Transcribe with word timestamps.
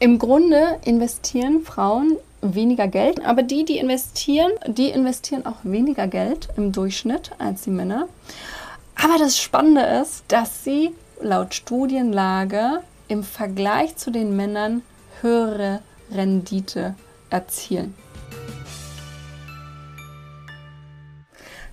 Im 0.00 0.20
Grunde 0.20 0.78
investieren 0.84 1.62
Frauen 1.62 2.18
weniger 2.40 2.86
Geld, 2.86 3.24
aber 3.26 3.42
die, 3.42 3.64
die 3.64 3.78
investieren, 3.78 4.52
die 4.68 4.90
investieren 4.90 5.44
auch 5.44 5.56
weniger 5.64 6.06
Geld 6.06 6.48
im 6.56 6.70
Durchschnitt 6.70 7.32
als 7.38 7.62
die 7.62 7.70
Männer. 7.70 8.06
Aber 8.94 9.18
das 9.18 9.36
Spannende 9.36 9.80
ist, 10.00 10.22
dass 10.28 10.62
sie 10.62 10.94
laut 11.20 11.52
Studienlage 11.52 12.80
im 13.08 13.24
Vergleich 13.24 13.96
zu 13.96 14.12
den 14.12 14.36
Männern 14.36 14.82
höhere 15.20 15.80
Rendite 16.12 16.94
erzielen. 17.28 17.96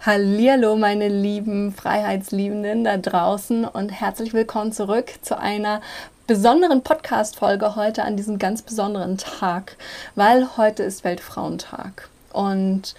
Hallo, 0.04 0.76
meine 0.76 1.10
lieben 1.10 1.74
Freiheitsliebenden 1.74 2.84
da 2.84 2.98
draußen 2.98 3.66
und 3.66 3.90
herzlich 3.90 4.34
willkommen 4.34 4.72
zurück 4.72 5.14
zu 5.22 5.38
einer 5.38 5.82
besonderen 6.28 6.82
Podcast-Folge 6.82 7.76
heute 7.76 8.04
an 8.04 8.18
diesem 8.18 8.40
ganz 8.40 8.64
besonderen 8.64 9.18
Tag, 9.18 9.78
weil 10.16 10.58
heute 10.58 10.82
ist 10.82 11.04
Weltfrauentag. 11.04 12.10
Und 12.34 12.96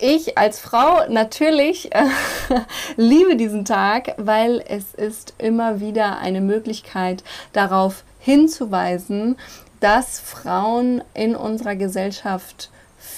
ich 0.00 0.38
als 0.38 0.58
Frau 0.58 1.06
natürlich 1.08 1.94
äh, 1.94 2.06
liebe 2.96 3.36
diesen 3.36 3.64
Tag, 3.64 4.14
weil 4.16 4.64
es 4.66 4.94
ist 4.94 5.34
immer 5.38 5.80
wieder 5.80 6.18
eine 6.18 6.40
Möglichkeit 6.40 7.24
darauf 7.52 8.04
hinzuweisen, 8.20 9.36
dass 9.80 10.18
Frauen 10.18 11.02
in 11.12 11.36
unserer 11.36 11.76
Gesellschaft 11.76 12.70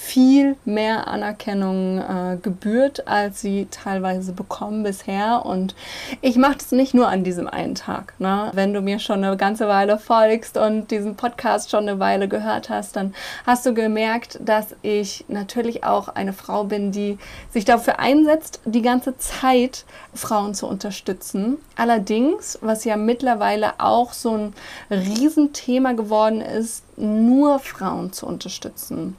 viel 0.08 0.56
mehr 0.64 1.06
Anerkennung 1.06 1.98
äh, 1.98 2.38
gebührt, 2.40 3.06
als 3.06 3.42
sie 3.42 3.68
teilweise 3.70 4.32
bekommen 4.32 4.82
bisher. 4.82 5.44
Und 5.44 5.74
ich 6.22 6.36
mache 6.36 6.56
das 6.56 6.72
nicht 6.72 6.94
nur 6.94 7.08
an 7.08 7.24
diesem 7.24 7.46
einen 7.46 7.74
Tag. 7.74 8.14
Ne? 8.18 8.50
Wenn 8.54 8.72
du 8.72 8.80
mir 8.80 9.00
schon 9.00 9.22
eine 9.22 9.36
ganze 9.36 9.68
Weile 9.68 9.98
folgst 9.98 10.56
und 10.56 10.90
diesen 10.90 11.14
Podcast 11.14 11.70
schon 11.70 11.86
eine 11.86 12.00
Weile 12.00 12.26
gehört 12.26 12.70
hast, 12.70 12.96
dann 12.96 13.14
hast 13.46 13.66
du 13.66 13.74
gemerkt, 13.74 14.40
dass 14.42 14.74
ich 14.80 15.26
natürlich 15.28 15.84
auch 15.84 16.08
eine 16.08 16.32
Frau 16.32 16.64
bin, 16.64 16.90
die 16.90 17.18
sich 17.50 17.66
dafür 17.66 17.98
einsetzt, 17.98 18.60
die 18.64 18.82
ganze 18.82 19.18
Zeit 19.18 19.84
Frauen 20.14 20.54
zu 20.54 20.66
unterstützen. 20.66 21.58
Allerdings, 21.76 22.58
was 22.62 22.84
ja 22.84 22.96
mittlerweile 22.96 23.74
auch 23.78 24.14
so 24.14 24.34
ein 24.34 24.54
Riesenthema 24.90 25.92
geworden 25.92 26.40
ist, 26.40 26.82
nur 26.96 27.58
Frauen 27.58 28.14
zu 28.14 28.26
unterstützen 28.26 29.16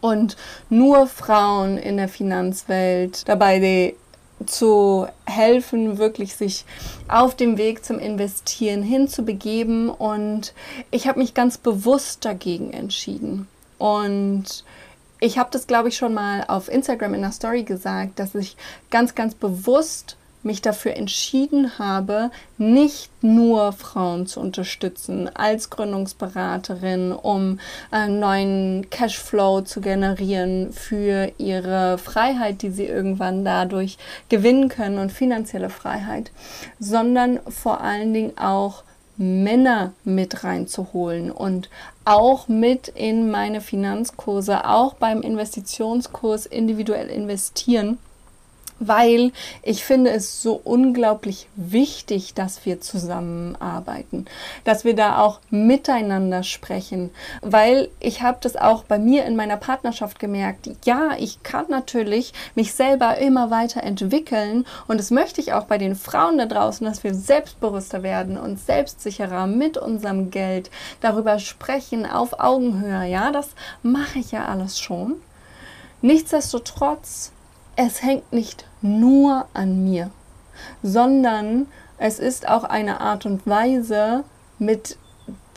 und 0.00 0.36
nur 0.68 1.06
Frauen 1.06 1.78
in 1.78 1.96
der 1.96 2.08
Finanzwelt 2.08 3.28
dabei 3.28 3.94
zu 4.46 5.06
helfen, 5.26 5.98
wirklich 5.98 6.34
sich 6.34 6.64
auf 7.08 7.34
dem 7.36 7.58
Weg 7.58 7.84
zum 7.84 7.98
Investieren 7.98 8.82
hinzubegeben. 8.82 9.90
Und 9.90 10.54
ich 10.90 11.08
habe 11.08 11.18
mich 11.18 11.34
ganz 11.34 11.58
bewusst 11.58 12.24
dagegen 12.24 12.72
entschieden. 12.72 13.48
Und 13.78 14.64
ich 15.20 15.38
habe 15.38 15.50
das, 15.52 15.66
glaube 15.66 15.88
ich, 15.88 15.96
schon 15.96 16.14
mal 16.14 16.44
auf 16.48 16.68
Instagram 16.68 17.14
in 17.14 17.22
der 17.22 17.32
Story 17.32 17.62
gesagt, 17.62 18.18
dass 18.18 18.34
ich 18.34 18.56
ganz, 18.90 19.14
ganz 19.14 19.34
bewusst 19.34 20.16
mich 20.42 20.62
dafür 20.62 20.96
entschieden 20.96 21.78
habe, 21.78 22.30
nicht 22.56 23.10
nur 23.22 23.72
Frauen 23.72 24.26
zu 24.26 24.40
unterstützen 24.40 25.28
als 25.34 25.70
Gründungsberaterin, 25.70 27.12
um 27.12 27.58
einen 27.90 28.20
neuen 28.20 28.90
Cashflow 28.90 29.62
zu 29.62 29.80
generieren 29.80 30.72
für 30.72 31.32
ihre 31.38 31.98
Freiheit, 31.98 32.62
die 32.62 32.70
sie 32.70 32.86
irgendwann 32.86 33.44
dadurch 33.44 33.98
gewinnen 34.28 34.68
können 34.68 34.98
und 34.98 35.12
finanzielle 35.12 35.70
Freiheit, 35.70 36.30
sondern 36.78 37.40
vor 37.48 37.80
allen 37.80 38.14
Dingen 38.14 38.38
auch 38.38 38.82
Männer 39.16 39.92
mit 40.04 40.44
reinzuholen 40.44 41.30
und 41.30 41.68
auch 42.06 42.48
mit 42.48 42.88
in 42.88 43.30
meine 43.30 43.60
Finanzkurse, 43.60 44.66
auch 44.66 44.94
beim 44.94 45.20
Investitionskurs 45.20 46.46
individuell 46.46 47.08
investieren 47.08 47.98
weil 48.80 49.32
ich 49.62 49.84
finde 49.84 50.10
es 50.10 50.42
so 50.42 50.60
unglaublich 50.64 51.46
wichtig, 51.54 52.34
dass 52.34 52.66
wir 52.66 52.80
zusammenarbeiten, 52.80 54.24
dass 54.64 54.84
wir 54.84 54.96
da 54.96 55.18
auch 55.18 55.38
miteinander 55.50 56.42
sprechen, 56.42 57.10
weil 57.42 57.90
ich 58.00 58.22
habe 58.22 58.38
das 58.40 58.56
auch 58.56 58.82
bei 58.84 58.98
mir 58.98 59.24
in 59.26 59.36
meiner 59.36 59.58
Partnerschaft 59.58 60.18
gemerkt. 60.18 60.70
Ja, 60.84 61.10
ich 61.18 61.42
kann 61.42 61.66
natürlich 61.68 62.32
mich 62.54 62.72
selber 62.72 63.18
immer 63.18 63.50
weiter 63.50 63.82
entwickeln 63.82 64.66
und 64.88 64.98
das 64.98 65.10
möchte 65.10 65.40
ich 65.40 65.52
auch 65.52 65.64
bei 65.64 65.78
den 65.78 65.94
Frauen 65.94 66.38
da 66.38 66.46
draußen, 66.46 66.86
dass 66.86 67.04
wir 67.04 67.14
selbstbewusster 67.14 68.02
werden 68.02 68.38
und 68.38 68.58
selbstsicherer 68.58 69.46
mit 69.46 69.76
unserem 69.76 70.30
Geld 70.30 70.70
darüber 71.02 71.38
sprechen 71.38 72.06
auf 72.06 72.40
Augenhöhe. 72.40 73.04
Ja, 73.06 73.30
das 73.30 73.50
mache 73.82 74.18
ich 74.18 74.32
ja 74.32 74.46
alles 74.46 74.80
schon. 74.80 75.16
Nichtsdestotrotz 76.02 77.32
es 77.86 78.02
hängt 78.02 78.30
nicht 78.30 78.66
nur 78.82 79.46
an 79.54 79.84
mir, 79.84 80.10
sondern 80.82 81.66
es 81.96 82.18
ist 82.18 82.46
auch 82.46 82.64
eine 82.64 83.00
Art 83.00 83.24
und 83.24 83.46
Weise, 83.46 84.24
mit 84.58 84.98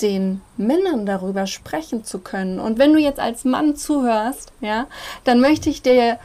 den 0.01 0.41
Männern 0.55 1.05
darüber 1.05 1.47
sprechen 1.47 2.05
zu 2.05 2.19
können. 2.19 2.59
Und 2.59 2.79
wenn 2.79 2.93
du 2.93 2.99
jetzt 2.99 3.19
als 3.19 3.43
Mann 3.43 3.75
zuhörst, 3.75 4.53
ja, 4.61 4.87
dann 5.25 5.41
möchte 5.41 5.69
ich 5.69 5.81
dir 5.81 6.17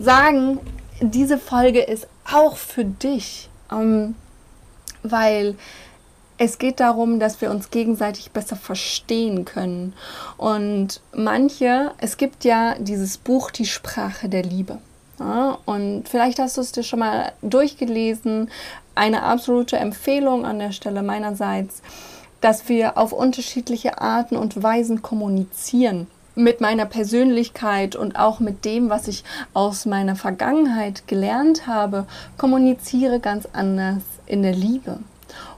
sagen, 0.00 0.60
diese 1.00 1.38
Folge 1.38 1.80
ist 1.80 2.06
auch 2.30 2.56
für 2.56 2.84
dich, 2.84 3.48
ähm, 3.72 4.14
weil 5.02 5.56
es 6.38 6.58
geht 6.58 6.78
darum, 6.78 7.18
dass 7.18 7.40
wir 7.40 7.50
uns 7.50 7.70
gegenseitig 7.70 8.30
besser 8.30 8.56
verstehen 8.56 9.44
können. 9.44 9.94
Und 10.36 11.00
manche, 11.12 11.90
es 11.98 12.16
gibt 12.16 12.44
ja 12.44 12.76
dieses 12.78 13.18
Buch 13.18 13.50
Die 13.50 13.66
Sprache 13.66 14.28
der 14.28 14.44
Liebe. 14.44 14.78
Und 15.66 16.08
vielleicht 16.08 16.38
hast 16.38 16.56
du 16.56 16.62
es 16.62 16.72
dir 16.72 16.82
schon 16.82 17.00
mal 17.00 17.32
durchgelesen. 17.42 18.50
Eine 18.94 19.22
absolute 19.22 19.76
Empfehlung 19.76 20.46
an 20.46 20.58
der 20.58 20.72
Stelle 20.72 21.02
meinerseits, 21.02 21.82
dass 22.40 22.68
wir 22.68 22.96
auf 22.96 23.12
unterschiedliche 23.12 24.00
Arten 24.00 24.36
und 24.36 24.62
Weisen 24.62 25.02
kommunizieren 25.02 26.06
mit 26.34 26.60
meiner 26.60 26.86
Persönlichkeit 26.86 27.96
und 27.96 28.18
auch 28.18 28.40
mit 28.40 28.64
dem, 28.64 28.88
was 28.88 29.08
ich 29.08 29.24
aus 29.52 29.84
meiner 29.84 30.16
Vergangenheit 30.16 31.06
gelernt 31.06 31.66
habe, 31.66 32.06
kommuniziere 32.38 33.20
ganz 33.20 33.46
anders 33.52 34.02
in 34.26 34.42
der 34.42 34.54
Liebe. 34.54 35.00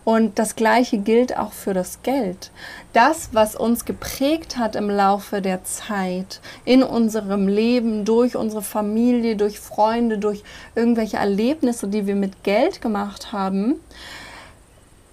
Und 0.04 0.38
das 0.38 0.56
Gleiche 0.56 0.98
gilt 0.98 1.36
auch 1.36 1.52
für 1.52 1.74
das 1.74 2.02
Geld. 2.02 2.50
Das, 2.92 3.28
was 3.32 3.54
uns 3.54 3.84
geprägt 3.84 4.58
hat 4.58 4.74
im 4.74 4.90
Laufe 4.90 5.40
der 5.40 5.64
Zeit, 5.64 6.40
in 6.64 6.82
unserem 6.82 7.46
Leben, 7.46 8.04
durch 8.04 8.36
unsere 8.36 8.62
Familie, 8.62 9.36
durch 9.36 9.60
Freunde, 9.60 10.18
durch 10.18 10.42
irgendwelche 10.74 11.18
Erlebnisse, 11.18 11.86
die 11.86 12.06
wir 12.06 12.16
mit 12.16 12.42
Geld 12.42 12.80
gemacht 12.80 13.32
haben, 13.32 13.76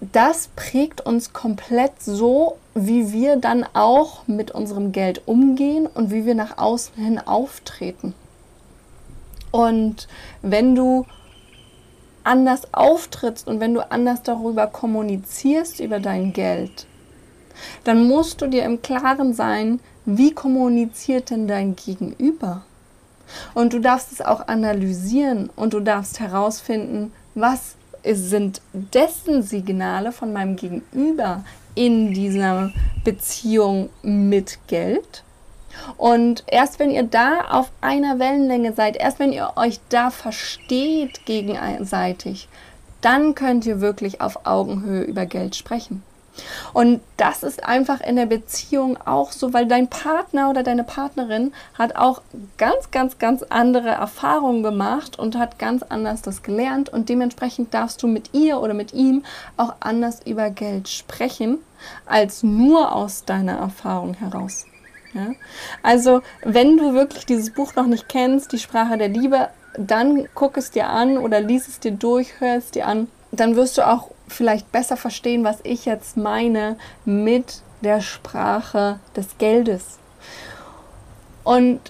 das 0.00 0.48
prägt 0.56 1.02
uns 1.02 1.32
komplett 1.32 1.92
so, 2.00 2.56
wie 2.74 3.12
wir 3.12 3.36
dann 3.36 3.66
auch 3.74 4.26
mit 4.26 4.50
unserem 4.50 4.92
Geld 4.92 5.22
umgehen 5.26 5.86
und 5.86 6.10
wie 6.10 6.24
wir 6.24 6.34
nach 6.34 6.56
außen 6.58 6.94
hin 6.94 7.18
auftreten. 7.18 8.14
Und 9.50 10.08
wenn 10.42 10.74
du 10.74 11.04
anders 12.24 12.72
auftrittst 12.72 13.46
und 13.46 13.60
wenn 13.60 13.74
du 13.74 13.90
anders 13.90 14.22
darüber 14.22 14.66
kommunizierst, 14.66 15.80
über 15.80 16.00
dein 16.00 16.32
Geld, 16.32 16.86
dann 17.84 18.08
musst 18.08 18.40
du 18.40 18.46
dir 18.46 18.64
im 18.64 18.82
Klaren 18.82 19.34
sein, 19.34 19.80
wie 20.04 20.32
kommuniziert 20.32 21.30
denn 21.30 21.46
dein 21.46 21.76
Gegenüber? 21.76 22.62
Und 23.54 23.72
du 23.72 23.78
darfst 23.78 24.12
es 24.12 24.20
auch 24.20 24.48
analysieren 24.48 25.50
und 25.54 25.72
du 25.72 25.80
darfst 25.80 26.20
herausfinden, 26.20 27.12
was 27.34 27.76
sind 28.04 28.60
dessen 28.72 29.42
Signale 29.42 30.10
von 30.10 30.32
meinem 30.32 30.56
Gegenüber 30.56 31.44
in 31.74 32.12
dieser 32.12 32.72
Beziehung 33.04 33.90
mit 34.02 34.58
Geld 34.66 35.22
und 35.96 36.44
erst 36.46 36.78
wenn 36.78 36.90
ihr 36.90 37.02
da 37.02 37.46
auf 37.50 37.70
einer 37.80 38.18
Wellenlänge 38.18 38.72
seid, 38.72 38.96
erst 38.96 39.18
wenn 39.18 39.32
ihr 39.32 39.52
euch 39.56 39.80
da 39.88 40.10
versteht 40.10 41.24
gegenseitig, 41.26 42.48
dann 43.00 43.34
könnt 43.34 43.66
ihr 43.66 43.80
wirklich 43.80 44.20
auf 44.20 44.46
Augenhöhe 44.46 45.02
über 45.02 45.26
Geld 45.26 45.56
sprechen. 45.56 46.02
Und 46.72 47.00
das 47.16 47.42
ist 47.42 47.64
einfach 47.64 48.00
in 48.00 48.16
der 48.16 48.26
Beziehung 48.26 48.96
auch 49.04 49.32
so, 49.32 49.52
weil 49.52 49.66
dein 49.66 49.88
Partner 49.88 50.50
oder 50.50 50.62
deine 50.62 50.84
Partnerin 50.84 51.52
hat 51.74 51.96
auch 51.96 52.22
ganz, 52.56 52.90
ganz, 52.90 53.18
ganz 53.18 53.42
andere 53.42 53.88
Erfahrungen 53.88 54.62
gemacht 54.62 55.18
und 55.18 55.36
hat 55.36 55.58
ganz 55.58 55.82
anders 55.82 56.22
das 56.22 56.42
gelernt 56.42 56.88
und 56.88 57.08
dementsprechend 57.08 57.74
darfst 57.74 58.02
du 58.02 58.06
mit 58.06 58.32
ihr 58.32 58.60
oder 58.60 58.74
mit 58.74 58.92
ihm 58.94 59.24
auch 59.56 59.74
anders 59.80 60.20
über 60.24 60.50
Geld 60.50 60.88
sprechen, 60.88 61.58
als 62.06 62.42
nur 62.42 62.94
aus 62.94 63.24
deiner 63.24 63.58
Erfahrung 63.58 64.14
heraus. 64.14 64.66
Ja? 65.14 65.32
Also, 65.82 66.22
wenn 66.42 66.76
du 66.76 66.94
wirklich 66.94 67.26
dieses 67.26 67.50
Buch 67.50 67.74
noch 67.74 67.86
nicht 67.86 68.08
kennst, 68.08 68.52
die 68.52 68.58
Sprache 68.58 68.98
der 68.98 69.08
Liebe, 69.08 69.48
dann 69.76 70.28
guck 70.34 70.56
es 70.56 70.70
dir 70.70 70.88
an 70.88 71.18
oder 71.18 71.40
lies 71.40 71.68
es 71.68 71.80
dir 71.80 71.92
durch, 71.92 72.40
hör 72.40 72.56
es 72.56 72.70
dir 72.70 72.86
an. 72.86 73.08
Dann 73.32 73.56
wirst 73.56 73.78
du 73.78 73.86
auch 73.86 74.10
vielleicht 74.28 74.72
besser 74.72 74.96
verstehen, 74.96 75.44
was 75.44 75.58
ich 75.62 75.84
jetzt 75.84 76.16
meine 76.16 76.76
mit 77.04 77.62
der 77.82 78.00
Sprache 78.00 78.98
des 79.16 79.38
Geldes. 79.38 79.98
Und 81.44 81.80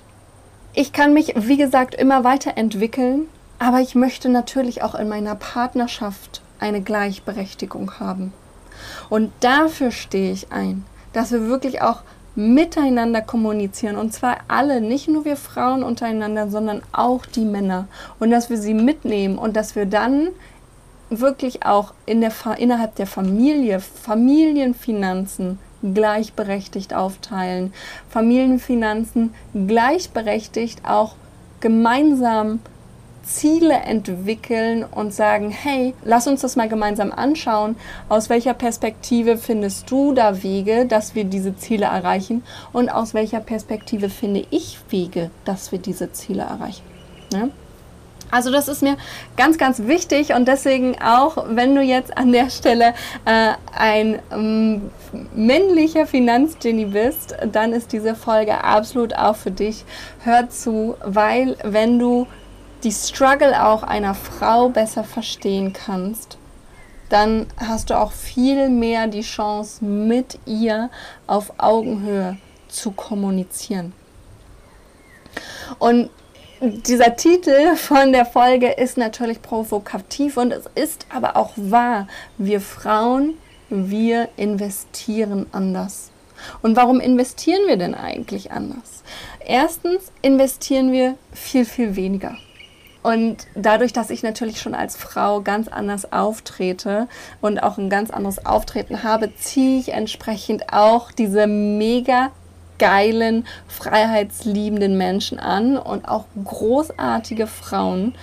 ich 0.72 0.92
kann 0.92 1.12
mich, 1.12 1.34
wie 1.36 1.56
gesagt, 1.56 1.94
immer 1.94 2.24
weiterentwickeln, 2.24 3.28
aber 3.58 3.80
ich 3.80 3.94
möchte 3.94 4.28
natürlich 4.28 4.82
auch 4.82 4.94
in 4.94 5.08
meiner 5.08 5.34
Partnerschaft 5.34 6.42
eine 6.60 6.80
Gleichberechtigung 6.80 7.98
haben. 7.98 8.32
Und 9.08 9.32
dafür 9.40 9.90
stehe 9.90 10.32
ich 10.32 10.52
ein, 10.52 10.84
dass 11.12 11.32
wir 11.32 11.48
wirklich 11.48 11.82
auch 11.82 12.02
miteinander 12.40 13.20
kommunizieren. 13.20 13.96
Und 13.96 14.12
zwar 14.12 14.38
alle, 14.48 14.80
nicht 14.80 15.08
nur 15.08 15.24
wir 15.24 15.36
Frauen 15.36 15.82
untereinander, 15.82 16.48
sondern 16.48 16.82
auch 16.92 17.26
die 17.26 17.44
Männer. 17.44 17.86
Und 18.18 18.30
dass 18.30 18.50
wir 18.50 18.56
sie 18.56 18.74
mitnehmen 18.74 19.38
und 19.38 19.56
dass 19.56 19.76
wir 19.76 19.86
dann 19.86 20.28
wirklich 21.10 21.64
auch 21.64 21.92
in 22.06 22.20
der, 22.20 22.32
innerhalb 22.56 22.94
der 22.96 23.06
Familie 23.06 23.80
Familienfinanzen 23.80 25.58
gleichberechtigt 25.82 26.94
aufteilen, 26.94 27.72
Familienfinanzen 28.08 29.34
gleichberechtigt 29.66 30.84
auch 30.84 31.14
gemeinsam 31.60 32.60
Ziele 33.34 33.74
entwickeln 33.74 34.84
und 34.84 35.14
sagen, 35.14 35.50
hey, 35.50 35.94
lass 36.04 36.26
uns 36.26 36.40
das 36.40 36.56
mal 36.56 36.68
gemeinsam 36.68 37.12
anschauen. 37.12 37.76
Aus 38.08 38.28
welcher 38.28 38.54
Perspektive 38.54 39.36
findest 39.36 39.90
du 39.90 40.12
da 40.12 40.42
Wege, 40.42 40.86
dass 40.86 41.14
wir 41.14 41.24
diese 41.24 41.56
Ziele 41.56 41.86
erreichen? 41.86 42.42
Und 42.72 42.88
aus 42.88 43.14
welcher 43.14 43.40
Perspektive 43.40 44.10
finde 44.10 44.44
ich 44.50 44.78
Wege, 44.90 45.30
dass 45.44 45.72
wir 45.72 45.78
diese 45.78 46.12
Ziele 46.12 46.42
erreichen? 46.42 46.82
Ne? 47.32 47.50
Also 48.30 48.52
das 48.52 48.68
ist 48.68 48.82
mir 48.82 48.96
ganz, 49.36 49.58
ganz 49.58 49.80
wichtig 49.86 50.32
und 50.34 50.46
deswegen 50.46 50.96
auch, 51.02 51.46
wenn 51.48 51.74
du 51.74 51.82
jetzt 51.82 52.16
an 52.16 52.30
der 52.30 52.48
Stelle 52.48 52.94
äh, 53.24 53.52
ein 53.76 54.20
ähm, 54.32 54.90
männlicher 55.34 56.06
Finanzgenie 56.06 56.86
bist, 56.86 57.34
dann 57.50 57.72
ist 57.72 57.92
diese 57.92 58.14
Folge 58.14 58.62
absolut 58.62 59.16
auch 59.16 59.34
für 59.34 59.50
dich. 59.50 59.84
Hör 60.22 60.48
zu, 60.48 60.94
weil 61.04 61.56
wenn 61.64 61.98
du 61.98 62.28
die 62.84 62.92
Struggle 62.92 63.64
auch 63.64 63.82
einer 63.82 64.14
Frau 64.14 64.68
besser 64.68 65.04
verstehen 65.04 65.72
kannst, 65.72 66.38
dann 67.08 67.46
hast 67.56 67.90
du 67.90 67.98
auch 67.98 68.12
viel 68.12 68.68
mehr 68.68 69.06
die 69.08 69.22
Chance, 69.22 69.84
mit 69.84 70.38
ihr 70.46 70.90
auf 71.26 71.52
Augenhöhe 71.58 72.38
zu 72.68 72.92
kommunizieren. 72.92 73.92
Und 75.78 76.10
dieser 76.60 77.16
Titel 77.16 77.74
von 77.76 78.12
der 78.12 78.26
Folge 78.26 78.70
ist 78.70 78.96
natürlich 78.96 79.42
provokativ 79.42 80.36
und 80.36 80.52
es 80.52 80.64
ist 80.74 81.06
aber 81.08 81.36
auch 81.36 81.52
wahr. 81.56 82.06
Wir 82.38 82.60
Frauen, 82.60 83.34
wir 83.70 84.28
investieren 84.36 85.46
anders. 85.52 86.10
Und 86.62 86.76
warum 86.76 87.00
investieren 87.00 87.66
wir 87.66 87.76
denn 87.76 87.94
eigentlich 87.94 88.52
anders? 88.52 89.02
Erstens 89.44 90.12
investieren 90.22 90.92
wir 90.92 91.16
viel, 91.32 91.64
viel 91.64 91.96
weniger. 91.96 92.36
Und 93.02 93.46
dadurch, 93.54 93.92
dass 93.92 94.10
ich 94.10 94.22
natürlich 94.22 94.60
schon 94.60 94.74
als 94.74 94.96
Frau 94.96 95.40
ganz 95.40 95.68
anders 95.68 96.12
auftrete 96.12 97.08
und 97.40 97.62
auch 97.62 97.78
ein 97.78 97.88
ganz 97.88 98.10
anderes 98.10 98.44
Auftreten 98.44 99.02
habe, 99.02 99.34
ziehe 99.36 99.80
ich 99.80 99.92
entsprechend 99.92 100.72
auch 100.72 101.10
diese 101.10 101.46
mega 101.46 102.30
geilen, 102.78 103.46
freiheitsliebenden 103.68 104.96
Menschen 104.96 105.38
an 105.38 105.76
und 105.76 106.08
auch 106.08 106.24
großartige 106.44 107.46
Frauen, 107.46 108.14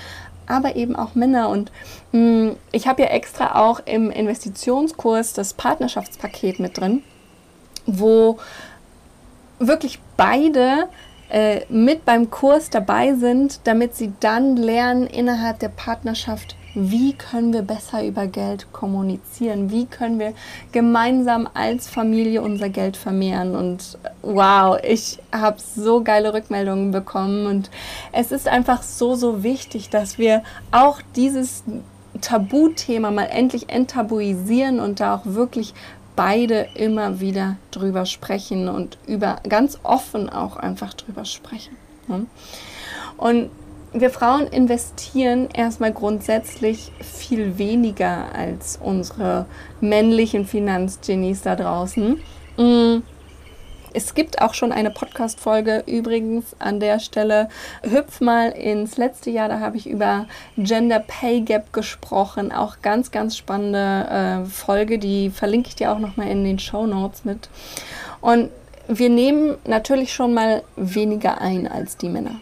aber 0.47 0.75
eben 0.75 0.95
auch 0.95 1.15
Männer. 1.15 1.49
Und 1.49 1.71
mh, 2.11 2.19
hm, 2.19 2.55
ich 2.71 2.87
habe 2.87 3.03
ja 3.03 3.09
extra 3.09 3.55
auch 3.55 3.79
im 3.85 4.11
Investitionskurs 4.11 5.33
das 5.33 5.53
Partnerschaftspaket 5.53 6.59
mit 6.59 6.77
drin, 6.77 7.03
wo 7.85 8.37
wirklich 9.59 9.99
beide 10.17 10.87
äh, 11.29 11.61
mit 11.69 12.05
beim 12.05 12.29
Kurs 12.29 12.69
dabei 12.69 13.13
sind, 13.13 13.61
damit 13.65 13.95
sie 13.95 14.13
dann 14.19 14.55
lernen 14.55 15.07
innerhalb 15.07 15.59
der 15.59 15.69
Partnerschaft, 15.69 16.55
wie 16.73 17.13
können 17.13 17.53
wir 17.53 17.63
besser 17.63 18.05
über 18.05 18.27
Geld 18.27 18.71
kommunizieren, 18.71 19.71
wie 19.71 19.87
können 19.87 20.19
wir 20.19 20.33
gemeinsam 20.71 21.49
als 21.53 21.89
Familie 21.89 22.41
unser 22.41 22.69
Geld 22.69 22.97
vermehren. 22.97 23.55
Und 23.55 23.97
wow, 24.21 24.77
ich 24.83 25.17
habe 25.31 25.57
so 25.59 26.03
geile 26.03 26.33
Rückmeldungen 26.33 26.91
bekommen 26.91 27.47
und 27.47 27.71
es 28.11 28.31
ist 28.31 28.47
einfach 28.47 28.83
so, 28.83 29.15
so 29.15 29.43
wichtig, 29.43 29.89
dass 29.89 30.17
wir 30.19 30.43
auch 30.71 31.01
dieses 31.15 31.63
Tabuthema 32.21 33.11
mal 33.11 33.25
endlich 33.25 33.69
enttabuisieren 33.69 34.79
und 34.79 34.99
da 34.99 35.15
auch 35.15 35.25
wirklich 35.25 35.73
beide 36.17 36.67
immer 36.73 37.21
wieder 37.21 37.55
drüber 37.71 38.05
sprechen 38.05 38.67
und 38.67 38.97
über 39.07 39.37
ganz 39.47 39.79
offen 39.83 40.29
auch 40.29 40.57
einfach 40.57 40.93
drüber 40.93 41.23
sprechen. 41.23 41.77
Ne? 42.07 42.25
Und 43.15 43.49
wir 43.93 44.09
Frauen 44.09 44.47
investieren 44.47 45.47
erstmal 45.53 45.93
grundsätzlich 45.93 46.91
viel 46.99 47.57
weniger 47.57 48.33
als 48.35 48.77
unsere 48.83 49.45
männlichen 49.79 50.45
Finanzgenies 50.45 51.43
da 51.43 51.55
draußen. 51.55 52.19
Es 53.97 54.13
gibt 54.13 54.43
auch 54.43 54.53
schon 54.53 54.71
eine 54.71 54.91
Podcast-Folge 54.91 55.83
übrigens 55.87 56.55
an 56.59 56.79
der 56.79 56.99
Stelle. 56.99 57.49
Hüpf 57.81 58.21
mal 58.21 58.49
ins 58.49 58.95
letzte 58.95 59.31
Jahr, 59.31 59.49
da 59.49 59.59
habe 59.59 59.75
ich 59.75 59.89
über 59.89 60.27
Gender 60.55 60.99
Pay 60.99 61.41
Gap 61.41 61.73
gesprochen. 61.73 62.51
Auch 62.51 62.83
ganz, 62.83 63.09
ganz 63.09 63.35
spannende 63.35 64.43
äh, 64.45 64.45
Folge, 64.47 64.99
die 64.99 65.31
verlinke 65.31 65.69
ich 65.69 65.75
dir 65.77 65.91
auch 65.91 65.97
nochmal 65.97 66.27
in 66.27 66.43
den 66.43 66.59
Show 66.59 66.85
Notes 66.85 67.25
mit. 67.25 67.49
Und 68.21 68.51
wir 68.87 69.09
nehmen 69.09 69.57
natürlich 69.65 70.13
schon 70.13 70.31
mal 70.31 70.61
weniger 70.75 71.41
ein 71.41 71.67
als 71.67 71.97
die 71.97 72.09
Männer. 72.09 72.35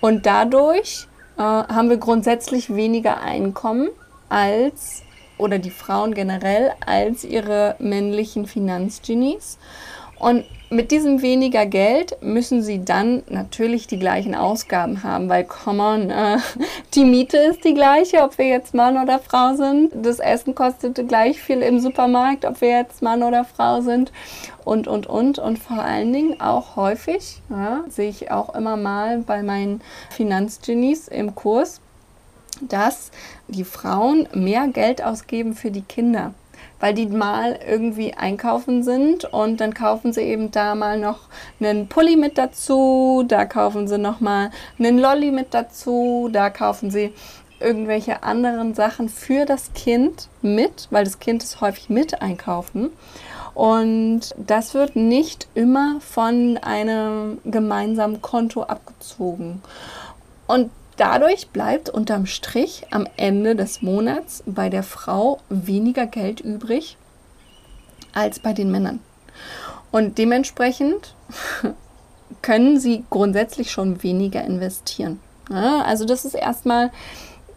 Und 0.00 0.26
dadurch 0.26 1.06
äh, 1.38 1.42
haben 1.42 1.90
wir 1.90 1.98
grundsätzlich 1.98 2.74
weniger 2.74 3.22
Einkommen 3.22 3.88
als, 4.28 5.04
oder 5.38 5.60
die 5.60 5.70
Frauen 5.70 6.12
generell, 6.12 6.72
als 6.84 7.22
ihre 7.22 7.76
männlichen 7.78 8.46
Finanzgenies. 8.46 9.58
Und 10.22 10.44
mit 10.70 10.92
diesem 10.92 11.20
weniger 11.20 11.66
Geld 11.66 12.16
müssen 12.22 12.62
sie 12.62 12.84
dann 12.84 13.24
natürlich 13.28 13.88
die 13.88 13.98
gleichen 13.98 14.36
Ausgaben 14.36 15.02
haben, 15.02 15.28
weil, 15.28 15.42
come 15.42 15.82
on, 15.82 16.10
äh, 16.10 16.38
die 16.94 17.04
Miete 17.04 17.38
ist 17.38 17.64
die 17.64 17.74
gleiche, 17.74 18.22
ob 18.22 18.38
wir 18.38 18.46
jetzt 18.46 18.72
Mann 18.72 19.02
oder 19.02 19.18
Frau 19.18 19.54
sind. 19.56 19.90
Das 19.92 20.20
Essen 20.20 20.54
kostet 20.54 21.08
gleich 21.08 21.42
viel 21.42 21.60
im 21.60 21.80
Supermarkt, 21.80 22.44
ob 22.44 22.60
wir 22.60 22.68
jetzt 22.68 23.02
Mann 23.02 23.24
oder 23.24 23.44
Frau 23.44 23.80
sind. 23.80 24.12
Und, 24.64 24.86
und, 24.86 25.08
und. 25.08 25.40
Und 25.40 25.58
vor 25.58 25.82
allen 25.82 26.12
Dingen 26.12 26.40
auch 26.40 26.76
häufig, 26.76 27.42
ja, 27.50 27.80
sehe 27.88 28.08
ich 28.08 28.30
auch 28.30 28.54
immer 28.54 28.76
mal 28.76 29.18
bei 29.18 29.42
meinen 29.42 29.80
Finanzgenies 30.10 31.08
im 31.08 31.34
Kurs, 31.34 31.80
dass 32.60 33.10
die 33.48 33.64
Frauen 33.64 34.28
mehr 34.32 34.68
Geld 34.68 35.02
ausgeben 35.02 35.54
für 35.54 35.72
die 35.72 35.82
Kinder 35.82 36.32
weil 36.80 36.94
die 36.94 37.06
mal 37.06 37.58
irgendwie 37.66 38.14
einkaufen 38.14 38.82
sind 38.82 39.24
und 39.24 39.60
dann 39.60 39.72
kaufen 39.72 40.12
sie 40.12 40.22
eben 40.22 40.50
da 40.50 40.74
mal 40.74 40.98
noch 40.98 41.20
einen 41.60 41.86
Pulli 41.88 42.16
mit 42.16 42.38
dazu, 42.38 43.24
da 43.26 43.44
kaufen 43.44 43.86
sie 43.86 43.98
noch 43.98 44.20
mal 44.20 44.50
einen 44.78 44.98
Lolli 44.98 45.30
mit 45.30 45.54
dazu, 45.54 46.28
da 46.32 46.50
kaufen 46.50 46.90
sie 46.90 47.12
irgendwelche 47.60 48.22
anderen 48.22 48.74
Sachen 48.74 49.08
für 49.08 49.46
das 49.46 49.72
Kind 49.74 50.28
mit, 50.42 50.88
weil 50.90 51.04
das 51.04 51.20
Kind 51.20 51.42
ist 51.42 51.60
häufig 51.60 51.88
mit 51.88 52.20
einkaufen. 52.20 52.90
Und 53.54 54.34
das 54.36 54.74
wird 54.74 54.96
nicht 54.96 55.46
immer 55.54 56.00
von 56.00 56.58
einem 56.58 57.38
gemeinsamen 57.44 58.22
Konto 58.22 58.62
abgezogen. 58.62 59.62
Und 60.46 60.70
Dadurch 60.96 61.48
bleibt 61.48 61.88
unterm 61.88 62.26
Strich 62.26 62.86
am 62.90 63.06
Ende 63.16 63.56
des 63.56 63.82
Monats 63.82 64.42
bei 64.46 64.68
der 64.68 64.82
Frau 64.82 65.40
weniger 65.48 66.06
Geld 66.06 66.40
übrig 66.40 66.96
als 68.12 68.38
bei 68.38 68.52
den 68.52 68.70
Männern. 68.70 69.00
Und 69.90 70.18
dementsprechend 70.18 71.14
können 72.42 72.78
sie 72.78 73.04
grundsätzlich 73.10 73.70
schon 73.70 74.02
weniger 74.02 74.44
investieren. 74.44 75.20
Also 75.50 76.04
das 76.04 76.24
ist 76.24 76.34
erstmal 76.34 76.90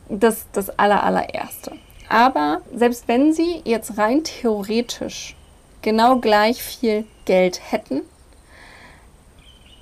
das, 0.10 0.48
das 0.52 0.70
aller, 0.78 1.04
allererste. 1.04 1.74
Aber 2.10 2.62
selbst 2.74 3.08
wenn 3.08 3.34
sie 3.34 3.62
jetzt 3.64 3.98
rein 3.98 4.24
theoretisch 4.24 5.36
genau 5.82 6.18
gleich 6.18 6.62
viel 6.62 7.06
Geld 7.26 7.60
hätten, 7.72 8.02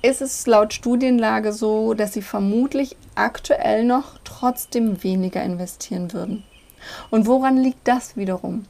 ist 0.04 0.20
es 0.20 0.46
laut 0.46 0.74
Studienlage 0.74 1.52
so, 1.52 1.94
dass 1.94 2.12
sie 2.12 2.20
vermutlich 2.20 2.96
aktuell 3.14 3.84
noch 3.84 4.18
trotzdem 4.22 5.02
weniger 5.02 5.42
investieren 5.42 6.12
würden. 6.12 6.44
Und 7.10 7.26
woran 7.26 7.56
liegt 7.56 7.88
das 7.88 8.14
wiederum? 8.14 8.66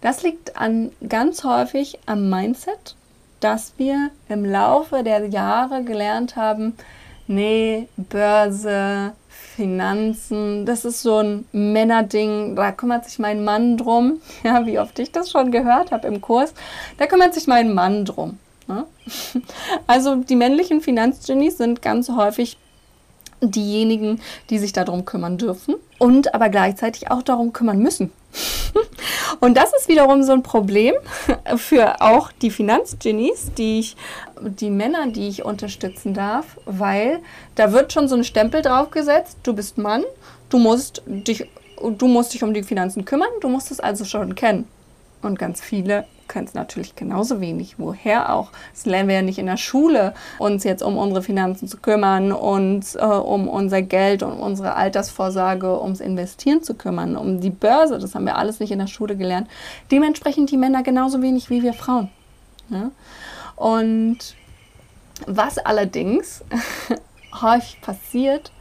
Das 0.00 0.22
liegt 0.22 0.56
an 0.56 0.92
ganz 1.08 1.42
häufig 1.42 1.98
am 2.06 2.30
Mindset, 2.30 2.94
dass 3.40 3.72
wir 3.78 4.10
im 4.28 4.44
Laufe 4.44 5.02
der 5.02 5.26
Jahre 5.26 5.82
gelernt 5.82 6.36
haben, 6.36 6.76
nee, 7.26 7.88
Börse, 7.96 9.12
Finanzen, 9.28 10.66
das 10.66 10.84
ist 10.84 11.02
so 11.02 11.18
ein 11.18 11.46
Männerding, 11.50 12.54
da 12.54 12.70
kümmert 12.70 13.06
sich 13.06 13.18
mein 13.18 13.42
Mann 13.42 13.76
drum. 13.76 14.20
Ja, 14.44 14.66
wie 14.66 14.78
oft 14.78 14.96
ich 15.00 15.10
das 15.10 15.32
schon 15.32 15.50
gehört 15.50 15.90
habe 15.90 16.06
im 16.06 16.20
Kurs, 16.20 16.54
da 16.98 17.06
kümmert 17.06 17.34
sich 17.34 17.48
mein 17.48 17.74
Mann 17.74 18.04
drum. 18.04 18.38
Also 19.86 20.16
die 20.16 20.36
männlichen 20.36 20.80
Finanzgenies 20.80 21.58
sind 21.58 21.82
ganz 21.82 22.08
häufig 22.08 22.56
diejenigen, 23.40 24.20
die 24.50 24.58
sich 24.58 24.72
darum 24.72 25.04
kümmern 25.04 25.38
dürfen 25.38 25.76
und 25.98 26.34
aber 26.34 26.48
gleichzeitig 26.48 27.10
auch 27.10 27.22
darum 27.22 27.52
kümmern 27.52 27.78
müssen. 27.78 28.12
und 29.40 29.56
das 29.56 29.72
ist 29.74 29.88
wiederum 29.88 30.22
so 30.22 30.32
ein 30.32 30.42
Problem 30.42 30.94
für 31.56 32.00
auch 32.00 32.32
die 32.32 32.50
Finanzgenies, 32.50 33.52
die 33.56 33.80
ich, 33.80 33.96
die 34.40 34.70
Männer, 34.70 35.08
die 35.08 35.28
ich 35.28 35.44
unterstützen 35.44 36.14
darf, 36.14 36.58
weil 36.66 37.20
da 37.54 37.72
wird 37.72 37.92
schon 37.92 38.08
so 38.08 38.16
ein 38.16 38.24
Stempel 38.24 38.62
draufgesetzt, 38.62 39.38
du 39.42 39.54
bist 39.54 39.78
Mann, 39.78 40.04
du 40.48 40.58
musst 40.58 41.02
dich, 41.06 41.48
du 41.80 42.06
musst 42.06 42.34
dich 42.34 42.42
um 42.42 42.52
die 42.52 42.62
Finanzen 42.62 43.04
kümmern, 43.04 43.28
du 43.40 43.48
musst 43.48 43.70
es 43.70 43.80
also 43.80 44.04
schon 44.04 44.34
kennen. 44.34 44.66
Und 45.22 45.38
ganz 45.38 45.60
viele 45.60 46.04
können 46.28 46.46
es 46.46 46.54
natürlich 46.54 46.96
genauso 46.96 47.40
wenig. 47.40 47.78
Woher 47.78 48.34
auch? 48.34 48.50
Das 48.72 48.86
lernen 48.86 49.08
wir 49.08 49.16
ja 49.16 49.22
nicht 49.22 49.38
in 49.38 49.46
der 49.46 49.56
Schule, 49.56 50.14
uns 50.38 50.64
jetzt 50.64 50.82
um 50.82 50.96
unsere 50.96 51.22
Finanzen 51.22 51.68
zu 51.68 51.78
kümmern 51.78 52.32
und 52.32 52.84
äh, 52.96 53.04
um 53.04 53.48
unser 53.48 53.82
Geld 53.82 54.22
und 54.22 54.32
unsere 54.34 54.74
Altersvorsorge, 54.74 55.80
ums 55.80 56.00
Investieren 56.00 56.62
zu 56.62 56.74
kümmern, 56.74 57.16
um 57.16 57.40
die 57.40 57.50
Börse. 57.50 57.98
Das 57.98 58.14
haben 58.14 58.26
wir 58.26 58.36
alles 58.36 58.60
nicht 58.60 58.72
in 58.72 58.78
der 58.78 58.86
Schule 58.86 59.16
gelernt. 59.16 59.48
Dementsprechend 59.90 60.50
die 60.50 60.56
Männer 60.56 60.82
genauso 60.82 61.22
wenig 61.22 61.50
wie 61.50 61.62
wir 61.62 61.72
Frauen. 61.72 62.10
Ja? 62.68 62.90
Und 63.54 64.18
was 65.26 65.58
allerdings 65.58 66.44
häufig 67.40 67.80
passiert 67.80 68.52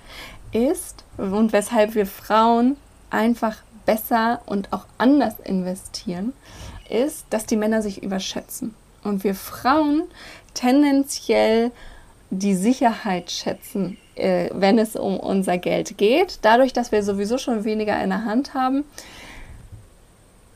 ist 0.52 1.04
und 1.18 1.52
weshalb 1.52 1.96
wir 1.96 2.06
Frauen 2.06 2.78
einfach 3.10 3.58
besser 3.86 4.42
und 4.46 4.74
auch 4.74 4.86
anders 4.98 5.36
investieren, 5.44 6.34
ist, 6.90 7.26
dass 7.30 7.46
die 7.46 7.58
Männer 7.58 7.82
sich 7.82 8.04
überschätzen. 8.04 8.74
Und 9.04 9.24
wir 9.24 9.36
Frauen 9.36 10.04
tendenziell 10.54 11.72
die 12.30 12.56
Sicherheit 12.56 13.32
schätzen, 13.32 13.98
äh, 14.16 14.50
wenn 14.54 14.80
es 14.80 14.96
um 14.96 15.20
unser 15.20 15.58
Geld 15.58 15.98
geht. 15.98 16.40
Dadurch, 16.42 16.74
dass 16.74 16.92
wir 16.92 17.04
sowieso 17.04 17.38
schon 17.38 17.64
weniger 17.64 18.02
in 18.04 18.10
der 18.10 18.26
Hand 18.26 18.54
haben, 18.54 18.84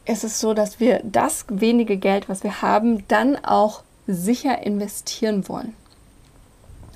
ist 0.05 0.23
es 0.23 0.39
so, 0.39 0.53
dass 0.53 0.79
wir 0.79 1.01
das 1.03 1.45
wenige 1.49 1.97
Geld, 1.97 2.29
was 2.29 2.43
wir 2.43 2.61
haben, 2.61 3.07
dann 3.07 3.37
auch 3.43 3.83
sicher 4.07 4.63
investieren 4.63 5.47
wollen. 5.47 5.75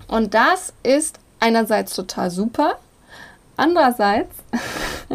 Und 0.07 0.33
das 0.33 0.73
ist 0.81 1.19
einerseits 1.39 1.93
total 1.95 2.31
super, 2.31 2.77
andererseits 3.55 4.35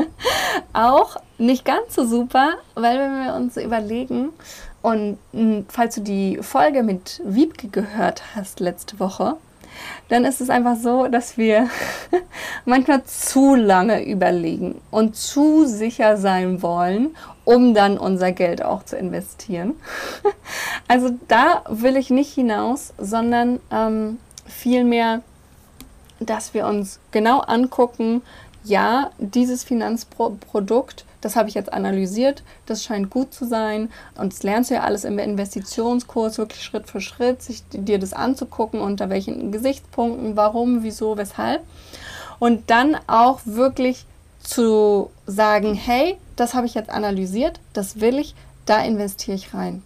auch 0.73 1.17
nicht 1.39 1.65
ganz 1.65 1.95
so 1.95 2.07
super, 2.07 2.55
weil 2.75 2.99
wenn 2.99 3.25
wir 3.25 3.35
uns 3.35 3.57
überlegen, 3.57 4.31
und 4.81 5.19
falls 5.69 5.97
du 5.97 6.01
die 6.01 6.39
Folge 6.41 6.83
mit 6.83 7.21
Wiebke 7.25 7.69
gehört 7.69 8.23
hast 8.35 8.61
letzte 8.61 9.01
Woche, 9.01 9.37
dann 10.09 10.25
ist 10.25 10.41
es 10.41 10.51
einfach 10.51 10.77
so, 10.77 11.09
dass 11.09 11.37
wir 11.37 11.69
manchmal 12.65 13.05
zu 13.05 13.55
lange 13.55 14.05
überlegen 14.05 14.81
und 14.91 15.17
zu 15.17 15.67
sicher 15.67 16.17
sein 16.17 16.63
wollen, 16.63 17.17
um 17.45 17.75
dann 17.75 17.99
unser 17.99 18.33
Geld 18.33 18.63
auch 18.63 18.85
zu 18.85 18.97
investieren. 18.97 19.75
Also 20.91 21.11
da 21.29 21.65
will 21.69 21.99
ich 21.99 22.09
nicht 22.09 22.33
hinaus, 22.33 22.95
sondern 22.97 23.61
ähm, 23.71 24.19
vielmehr, 24.47 25.21
dass 26.19 26.55
wir 26.55 26.67
uns 26.67 26.99
genau 27.11 27.41
angucken, 27.41 28.23
ja, 28.65 29.11
dieses 29.19 29.65
Finanzprodukt, 29.65 31.05
das 31.21 31.37
habe 31.37 31.49
ich 31.49 31.55
jetzt 31.55 31.73
analysiert, 31.73 32.43
das 32.67 32.85
scheint 32.85 33.11
gut 33.11 33.33
zu 33.35 33.47
sein 33.47 33.91
und 34.17 34.33
das 34.33 34.43
lernst 34.43 34.71
du 34.71 34.75
ja 34.75 34.83
alles 34.83 35.05
im 35.05 35.19
Investitionskurs, 35.19 36.39
wirklich 36.39 36.63
Schritt 36.63 36.89
für 36.89 37.01
Schritt, 37.01 37.43
sich 37.43 37.63
dir 37.71 37.99
das 37.99 38.13
anzugucken, 38.13 38.81
unter 38.81 39.11
welchen 39.11 39.51
Gesichtspunkten, 39.51 40.37
warum, 40.37 40.83
wieso, 40.83 41.17
weshalb. 41.17 41.63
Und 42.39 42.71
dann 42.71 42.97
auch 43.07 43.41
wirklich 43.45 44.07
zu 44.41 45.11
sagen, 45.27 45.75
hey, 45.75 46.17
das 46.37 46.55
habe 46.55 46.67
ich 46.67 46.75
jetzt 46.75 46.91
analysiert, 46.91 47.59
das 47.73 48.01
will 48.01 48.19
ich, 48.19 48.35
da 48.65 48.81
investiere 48.83 49.37
ich 49.37 49.55
rein. 49.55 49.83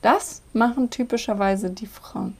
Das 0.00 0.42
machen 0.52 0.90
typischerweise 0.90 1.70
die 1.70 1.86
Frauen. 1.86 2.36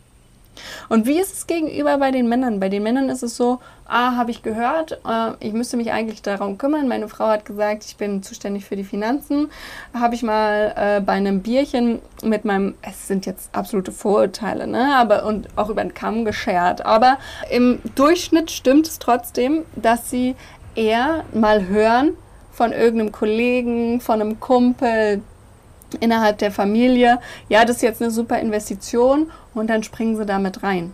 Und 0.88 1.06
wie 1.06 1.18
ist 1.18 1.32
es 1.32 1.46
gegenüber 1.46 1.98
bei 1.98 2.10
den 2.10 2.28
Männern? 2.28 2.60
Bei 2.60 2.68
den 2.68 2.82
Männern 2.82 3.08
ist 3.08 3.22
es 3.22 3.36
so, 3.36 3.60
ah, 3.86 4.16
habe 4.16 4.30
ich 4.30 4.42
gehört, 4.42 5.00
äh, 5.06 5.32
ich 5.40 5.52
müsste 5.52 5.76
mich 5.76 5.92
eigentlich 5.92 6.22
darum 6.22 6.58
kümmern. 6.58 6.88
Meine 6.88 7.08
Frau 7.08 7.26
hat 7.28 7.44
gesagt, 7.44 7.84
ich 7.84 7.96
bin 7.96 8.22
zuständig 8.22 8.64
für 8.64 8.76
die 8.76 8.84
Finanzen. 8.84 9.50
Habe 9.94 10.14
ich 10.14 10.22
mal 10.22 10.72
äh, 10.76 11.00
bei 11.00 11.12
einem 11.12 11.42
Bierchen 11.42 12.00
mit 12.22 12.44
meinem, 12.44 12.74
es 12.82 13.08
sind 13.08 13.26
jetzt 13.26 13.54
absolute 13.54 13.92
Vorurteile, 13.92 14.66
ne, 14.66 14.96
aber 14.96 15.24
und 15.26 15.48
auch 15.56 15.68
über 15.68 15.82
den 15.82 15.94
Kamm 15.94 16.24
geschert. 16.24 16.84
Aber 16.84 17.18
im 17.50 17.80
Durchschnitt 17.94 18.50
stimmt 18.50 18.86
es 18.86 18.98
trotzdem, 18.98 19.64
dass 19.76 20.10
sie 20.10 20.34
eher 20.74 21.24
mal 21.32 21.66
hören 21.66 22.16
von 22.50 22.72
irgendeinem 22.72 23.12
Kollegen, 23.12 24.00
von 24.00 24.20
einem 24.20 24.40
Kumpel, 24.40 25.22
innerhalb 26.00 26.38
der 26.38 26.50
Familie, 26.50 27.18
ja, 27.48 27.64
das 27.64 27.76
ist 27.76 27.82
jetzt 27.82 28.02
eine 28.02 28.10
super 28.10 28.38
Investition 28.38 29.30
und 29.54 29.68
dann 29.68 29.82
springen 29.82 30.16
sie 30.16 30.26
damit 30.26 30.62
rein. 30.62 30.92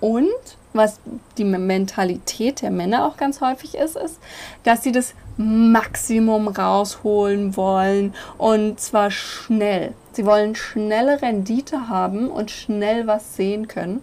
Und 0.00 0.28
was 0.72 1.00
die 1.36 1.44
Mentalität 1.44 2.62
der 2.62 2.70
Männer 2.70 3.06
auch 3.06 3.16
ganz 3.16 3.40
häufig 3.40 3.74
ist, 3.74 3.96
ist, 3.96 4.20
dass 4.62 4.82
sie 4.82 4.92
das 4.92 5.14
Maximum 5.36 6.48
rausholen 6.48 7.56
wollen 7.56 8.14
und 8.38 8.78
zwar 8.78 9.10
schnell. 9.10 9.94
Sie 10.12 10.26
wollen 10.26 10.54
schnelle 10.54 11.22
Rendite 11.22 11.88
haben 11.88 12.28
und 12.28 12.50
schnell 12.50 13.06
was 13.06 13.36
sehen 13.36 13.68
können. 13.68 14.02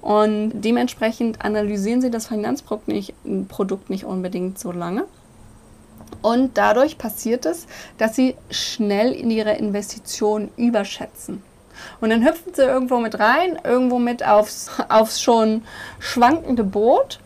Und 0.00 0.52
dementsprechend 0.60 1.44
analysieren 1.44 2.00
sie 2.00 2.10
das 2.10 2.28
Finanzprodukt 2.28 2.88
nicht, 2.88 3.14
Produkt 3.48 3.90
nicht 3.90 4.04
unbedingt 4.04 4.58
so 4.58 4.72
lange 4.72 5.04
und 6.22 6.56
dadurch 6.58 6.98
passiert 6.98 7.46
es, 7.46 7.66
dass 7.98 8.16
sie 8.16 8.36
schnell 8.50 9.12
in 9.12 9.30
ihre 9.30 9.52
Investitionen 9.52 10.50
überschätzen. 10.56 11.42
Und 12.00 12.10
dann 12.10 12.24
hüpfen 12.24 12.54
sie 12.54 12.62
irgendwo 12.62 12.98
mit 12.98 13.18
rein, 13.18 13.58
irgendwo 13.62 13.98
mit 13.98 14.26
aufs, 14.26 14.70
aufs 14.88 15.20
schon 15.20 15.62
schwankende 15.98 16.64
Boot 16.64 17.20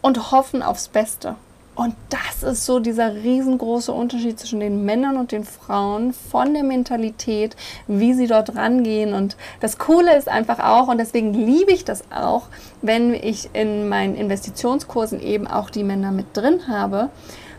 und 0.00 0.30
hoffen 0.32 0.62
aufs 0.62 0.88
Beste. 0.88 1.36
Und 1.78 1.94
das 2.10 2.42
ist 2.42 2.66
so 2.66 2.80
dieser 2.80 3.14
riesengroße 3.14 3.92
Unterschied 3.92 4.36
zwischen 4.36 4.58
den 4.58 4.84
Männern 4.84 5.16
und 5.16 5.30
den 5.30 5.44
Frauen 5.44 6.12
von 6.12 6.52
der 6.52 6.64
Mentalität, 6.64 7.54
wie 7.86 8.14
sie 8.14 8.26
dort 8.26 8.56
rangehen. 8.56 9.14
Und 9.14 9.36
das 9.60 9.78
Coole 9.78 10.16
ist 10.16 10.28
einfach 10.28 10.58
auch, 10.58 10.88
und 10.88 10.98
deswegen 10.98 11.32
liebe 11.32 11.70
ich 11.70 11.84
das 11.84 12.02
auch, 12.10 12.48
wenn 12.82 13.14
ich 13.14 13.50
in 13.52 13.88
meinen 13.88 14.16
Investitionskursen 14.16 15.20
eben 15.20 15.46
auch 15.46 15.70
die 15.70 15.84
Männer 15.84 16.10
mit 16.10 16.36
drin 16.36 16.66
habe, 16.66 17.10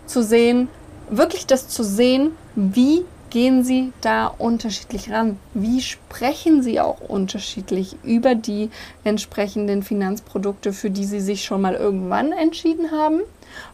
zu 0.10 0.24
sehen, 0.24 0.68
wirklich 1.10 1.48
das 1.48 1.68
zu 1.68 1.84
sehen, 1.84 2.32
wie 2.56 3.06
gehen 3.30 3.64
sie 3.64 3.94
da 4.02 4.28
unterschiedlich 4.28 5.12
ran? 5.12 5.38
Wie 5.54 5.82
sprechen 5.82 6.64
sie 6.64 6.80
auch 6.80 7.00
unterschiedlich 7.00 7.96
über 8.04 8.36
die 8.36 8.70
entsprechenden 9.04 9.84
Finanzprodukte, 9.84 10.74
für 10.74 10.90
die 10.90 11.06
sie 11.06 11.20
sich 11.20 11.44
schon 11.44 11.62
mal 11.62 11.76
irgendwann 11.76 12.32
entschieden 12.32 12.92
haben? 12.92 13.22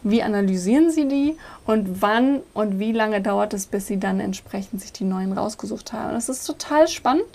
Wie 0.04 0.24
analysieren 0.24 0.92
sie 0.92 1.08
die 1.08 1.38
und 1.66 2.02
wann 2.02 2.42
und 2.54 2.80
wie 2.80 2.92
lange 2.92 3.22
dauert 3.22 3.54
es, 3.54 3.66
bis 3.66 3.88
sie 3.88 4.00
dann 4.00 4.20
entsprechend 4.20 4.82
sich 4.82 4.94
die 4.94 5.04
neuen 5.04 5.34
rausgesucht 5.34 5.94
haben? 5.94 6.14
Das 6.14 6.30
ist 6.30 6.46
total 6.46 6.88
spannend 6.88 7.26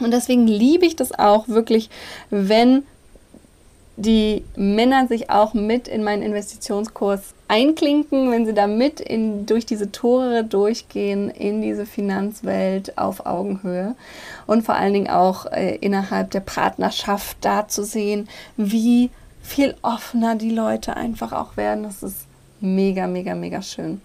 und 0.00 0.10
deswegen 0.10 0.46
liebe 0.46 0.86
ich 0.86 0.96
das 0.96 1.16
auch 1.16 1.48
wirklich, 1.48 1.90
wenn 2.30 2.84
die 3.96 4.44
Männer 4.56 5.06
sich 5.06 5.30
auch 5.30 5.54
mit 5.54 5.86
in 5.86 6.02
meinen 6.02 6.22
Investitionskurs 6.22 7.34
einklinken, 7.46 8.30
wenn 8.30 8.46
sie 8.46 8.54
da 8.54 8.66
mit 8.66 9.00
in, 9.00 9.46
durch 9.46 9.66
diese 9.66 9.92
Tore 9.92 10.42
durchgehen 10.42 11.30
in 11.30 11.62
diese 11.62 11.86
Finanzwelt 11.86 12.98
auf 12.98 13.26
Augenhöhe 13.26 13.94
und 14.46 14.64
vor 14.64 14.74
allen 14.74 14.94
Dingen 14.94 15.10
auch 15.10 15.46
äh, 15.46 15.76
innerhalb 15.76 16.30
der 16.32 16.40
Partnerschaft 16.40 17.36
da 17.42 17.68
zu 17.68 17.84
sehen, 17.84 18.28
wie 18.56 19.10
viel 19.42 19.76
offener 19.82 20.34
die 20.34 20.50
Leute 20.50 20.96
einfach 20.96 21.32
auch 21.32 21.56
werden. 21.56 21.84
Das 21.84 22.02
ist 22.02 22.26
mega, 22.60 23.06
mega, 23.06 23.34
mega 23.34 23.62
schön. 23.62 24.00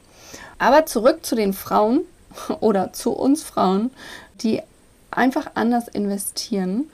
Aber 0.59 0.85
zurück 0.85 1.25
zu 1.25 1.35
den 1.35 1.53
Frauen 1.53 2.01
oder 2.59 2.93
zu 2.93 3.11
uns 3.11 3.41
Frauen, 3.41 3.89
die 4.41 4.61
einfach 5.11 5.51
anders 5.55 5.87
investieren. 5.87 6.89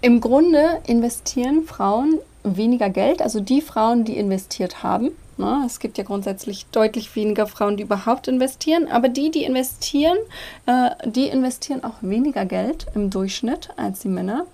Im 0.00 0.20
Grunde 0.20 0.80
investieren 0.86 1.64
Frauen 1.64 2.20
weniger 2.44 2.88
Geld, 2.88 3.20
also 3.20 3.40
die 3.40 3.60
Frauen, 3.60 4.04
die 4.04 4.16
investiert 4.16 4.82
haben. 4.82 5.10
Ne? 5.36 5.62
Es 5.66 5.80
gibt 5.80 5.98
ja 5.98 6.04
grundsätzlich 6.04 6.66
deutlich 6.66 7.14
weniger 7.16 7.46
Frauen, 7.46 7.76
die 7.76 7.82
überhaupt 7.82 8.28
investieren, 8.28 8.88
aber 8.88 9.08
die, 9.08 9.30
die 9.30 9.44
investieren, 9.44 10.18
äh, 10.66 10.90
die 11.04 11.26
investieren 11.28 11.84
auch 11.84 11.96
weniger 12.00 12.44
Geld 12.44 12.86
im 12.94 13.10
Durchschnitt 13.10 13.70
als 13.76 14.00
die 14.00 14.08
Männer. 14.08 14.46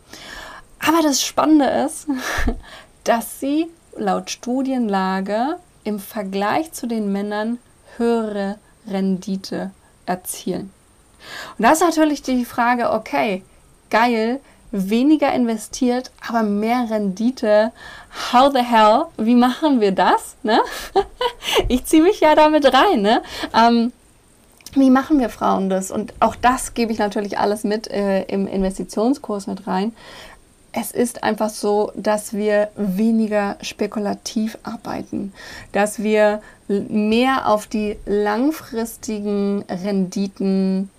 Aber 0.80 1.02
das 1.02 1.22
Spannende 1.22 1.66
ist, 1.86 2.06
dass 3.04 3.40
sie 3.40 3.66
laut 3.96 4.30
Studienlage 4.30 5.56
im 5.84 5.98
Vergleich 5.98 6.72
zu 6.72 6.86
den 6.86 7.12
Männern 7.12 7.58
höhere 7.96 8.58
Rendite 8.88 9.70
erzielen. 10.06 10.72
Und 11.56 11.62
das 11.62 11.80
ist 11.80 11.86
natürlich 11.86 12.22
die 12.22 12.44
Frage, 12.44 12.90
okay, 12.92 13.42
geil, 13.90 14.40
weniger 14.74 15.32
investiert, 15.32 16.10
aber 16.28 16.42
mehr 16.42 16.88
Rendite. 16.90 17.70
How 18.32 18.52
the 18.52 18.60
hell? 18.60 19.04
Wie 19.16 19.36
machen 19.36 19.80
wir 19.80 19.92
das? 19.92 20.36
Ne? 20.42 20.60
ich 21.68 21.84
ziehe 21.84 22.02
mich 22.02 22.20
ja 22.20 22.34
damit 22.34 22.66
rein. 22.74 23.00
Ne? 23.00 23.22
Ähm, 23.54 23.92
wie 24.74 24.90
machen 24.90 25.20
wir 25.20 25.28
Frauen 25.28 25.70
das? 25.70 25.92
Und 25.92 26.12
auch 26.18 26.34
das 26.34 26.74
gebe 26.74 26.92
ich 26.92 26.98
natürlich 26.98 27.38
alles 27.38 27.62
mit 27.62 27.86
äh, 27.88 28.22
im 28.24 28.48
Investitionskurs 28.48 29.46
mit 29.46 29.68
rein. 29.68 29.92
Es 30.72 30.90
ist 30.90 31.22
einfach 31.22 31.50
so, 31.50 31.92
dass 31.94 32.32
wir 32.32 32.68
weniger 32.74 33.56
spekulativ 33.60 34.58
arbeiten, 34.64 35.32
dass 35.70 36.02
wir 36.02 36.40
mehr 36.66 37.48
auf 37.48 37.68
die 37.68 37.96
langfristigen 38.06 39.64
Renditen 39.68 40.90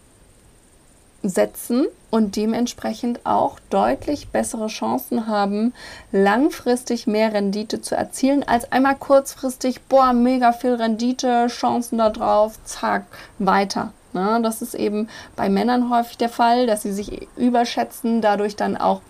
setzen 1.24 1.88
und 2.15 2.38
dementsprechend 2.38 3.25
auch 3.25 3.60
deutlich 3.69 4.29
bessere 4.29 4.67
Chancen 4.67 5.27
haben, 5.27 5.74
langfristig 6.13 7.07
mehr 7.07 7.34
Rendite 7.34 7.81
zu 7.81 7.93
erzielen, 7.93 8.41
als 8.48 8.72
einmal 8.72 8.95
kurzfristig, 8.95 9.81
boah, 9.89 10.13
mega 10.13 10.53
viel 10.53 10.75
Rendite, 10.75 11.48
Chancen 11.48 11.98
da 11.98 12.10
drauf, 12.10 12.57
zack, 12.63 13.03
weiter. 13.38 13.91
Ne? 14.13 14.39
Das 14.41 14.62
ist 14.62 14.75
eben 14.75 15.10
bei 15.36 15.50
Männern 15.50 15.89
häufig 15.89 16.17
der 16.17 16.29
Fall, 16.29 16.67
dass 16.67 16.84
sie 16.84 16.93
sich 16.93 17.27
überschätzen, 17.36 18.22
dadurch 18.22 18.55
dann 18.55 18.77
auch 18.77 19.01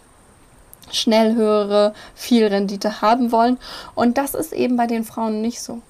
schnell 0.90 1.36
höhere, 1.36 1.94
viel 2.16 2.48
Rendite 2.48 3.04
haben 3.04 3.32
wollen. 3.32 3.60
Und 3.94 4.18
das 4.18 4.34
ist 4.34 4.52
eben 4.52 4.78
bei 4.78 4.88
den 4.88 5.04
Frauen 5.04 5.44
nicht 5.44 5.62
so. 5.62 5.84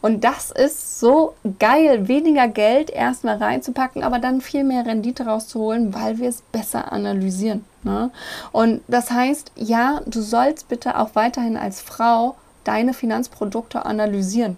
Und 0.00 0.24
das 0.24 0.50
ist 0.50 1.00
so 1.00 1.34
geil, 1.58 2.08
weniger 2.08 2.48
Geld 2.48 2.90
erstmal 2.90 3.36
reinzupacken, 3.36 4.02
aber 4.02 4.18
dann 4.18 4.40
viel 4.40 4.64
mehr 4.64 4.86
Rendite 4.86 5.26
rauszuholen, 5.26 5.94
weil 5.94 6.18
wir 6.18 6.28
es 6.28 6.42
besser 6.42 6.92
analysieren. 6.92 7.64
Ne? 7.82 8.10
Und 8.52 8.82
das 8.88 9.10
heißt, 9.10 9.52
ja, 9.56 10.00
du 10.06 10.20
sollst 10.20 10.68
bitte 10.68 10.98
auch 10.98 11.10
weiterhin 11.14 11.56
als 11.56 11.80
Frau 11.80 12.36
deine 12.64 12.94
Finanzprodukte 12.94 13.86
analysieren. 13.86 14.56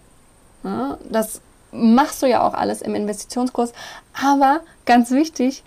Ne? 0.62 0.98
Das 1.10 1.40
machst 1.70 2.22
du 2.22 2.26
ja 2.26 2.46
auch 2.46 2.54
alles 2.54 2.82
im 2.82 2.94
Investitionskurs, 2.94 3.72
aber 4.20 4.60
ganz 4.84 5.10
wichtig, 5.10 5.62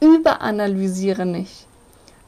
überanalysiere 0.00 1.26
nicht. 1.26 1.66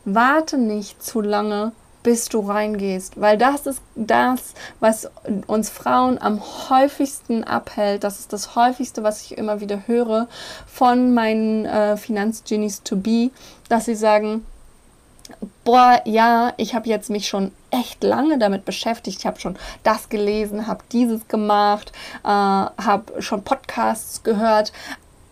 Warte 0.04 0.56
nicht 0.56 1.02
zu 1.02 1.20
lange, 1.20 1.72
bis 2.06 2.28
du 2.28 2.38
reingehst, 2.38 3.20
weil 3.20 3.36
das 3.36 3.66
ist 3.66 3.82
das, 3.96 4.54
was 4.78 5.10
uns 5.48 5.70
Frauen 5.70 6.18
am 6.22 6.40
häufigsten 6.70 7.42
abhält. 7.42 8.04
Das 8.04 8.20
ist 8.20 8.32
das 8.32 8.54
häufigste, 8.54 9.02
was 9.02 9.22
ich 9.22 9.36
immer 9.36 9.60
wieder 9.60 9.88
höre 9.88 10.28
von 10.68 11.14
meinen 11.14 11.64
äh, 11.64 11.96
Finanzgenies 11.96 12.84
to 12.84 12.94
be, 12.94 13.30
dass 13.68 13.86
sie 13.86 13.96
sagen, 13.96 14.46
boah, 15.64 16.00
ja, 16.04 16.52
ich 16.58 16.76
habe 16.76 16.88
jetzt 16.88 17.10
mich 17.10 17.26
schon 17.26 17.50
echt 17.72 18.04
lange 18.04 18.38
damit 18.38 18.64
beschäftigt. 18.64 19.18
Ich 19.18 19.26
habe 19.26 19.40
schon 19.40 19.56
das 19.82 20.08
gelesen, 20.08 20.68
habe 20.68 20.84
dieses 20.92 21.26
gemacht, 21.26 21.90
äh, 22.22 22.28
habe 22.28 23.20
schon 23.20 23.42
Podcasts 23.42 24.22
gehört 24.22 24.72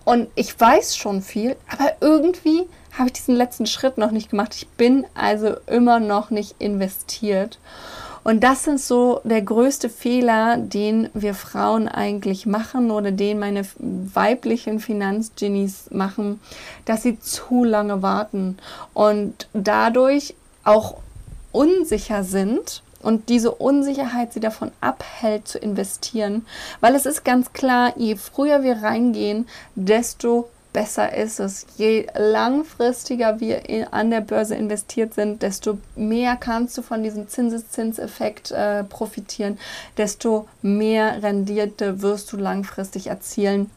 und 0.05 0.27
ich 0.35 0.59
weiß 0.59 0.97
schon 0.97 1.23
viel, 1.23 1.55
aber 1.71 1.93
irgendwie 2.01 2.67
habe 2.99 3.09
ich 3.09 3.15
diesen 3.15 3.37
letzten 3.37 3.67
Schritt 3.67 3.99
noch 3.99 4.11
nicht 4.11 4.31
gemacht. 4.31 4.55
Ich 4.55 4.69
bin 4.69 5.05
also 5.15 5.57
immer 5.67 6.01
noch 6.01 6.31
nicht 6.31 6.57
investiert. 6.59 7.59
Und 8.25 8.43
das 8.43 8.65
sind 8.65 8.81
so 8.81 9.21
der 9.25 9.43
größte 9.43 9.91
Fehler, 9.91 10.57
den 10.57 11.11
wir 11.13 11.35
Frauen 11.35 11.89
eigentlich 11.89 12.47
machen 12.47 12.91
oder 12.91 13.13
den 13.13 13.39
meine 13.39 13.67
weiblichen 13.79 14.81
Finanzgenies 14.81 15.91
machen, 15.91 16.41
dass 16.87 17.03
sie 17.03 17.21
zu 17.21 17.65
lange 17.65 18.01
warten 18.01 18.57
und 18.95 19.47
dadurch 19.53 20.35
auch 20.65 20.97
unsicher 21.53 22.25
sind 22.25 22.83
und 23.03 23.29
diese 23.29 23.51
Unsicherheit 23.51 24.33
sie 24.33 24.41
davon 24.41 24.73
abhält 24.81 25.47
zu 25.47 25.59
investieren, 25.59 26.47
weil 26.81 26.95
es 26.95 27.05
ist 27.05 27.25
ganz 27.25 27.53
klar, 27.53 27.93
je 27.97 28.17
früher 28.17 28.63
wir 28.63 28.83
reingehen, 28.83 29.47
desto 29.75 30.49
besser 30.75 31.17
ist 31.17 31.41
es. 31.41 31.65
Je 31.79 32.07
langfristiger 32.15 33.41
wir 33.41 33.63
an 33.95 34.11
der 34.11 34.21
Börse 34.21 34.55
investiert 34.55 35.15
sind, 35.15 35.41
desto 35.41 35.79
mehr 35.97 36.37
kannst 36.37 36.77
du 36.77 36.83
von 36.83 37.03
diesem 37.03 37.29
Zinseszinseffekt 37.29 38.51
äh, 38.51 38.85
profitieren, 38.85 39.59
desto 39.97 40.47
mehr 40.61 41.23
Rendierte 41.23 42.03
wirst 42.03 42.31
du 42.33 42.37
langfristig 42.37 43.07
erzielen. 43.07 43.71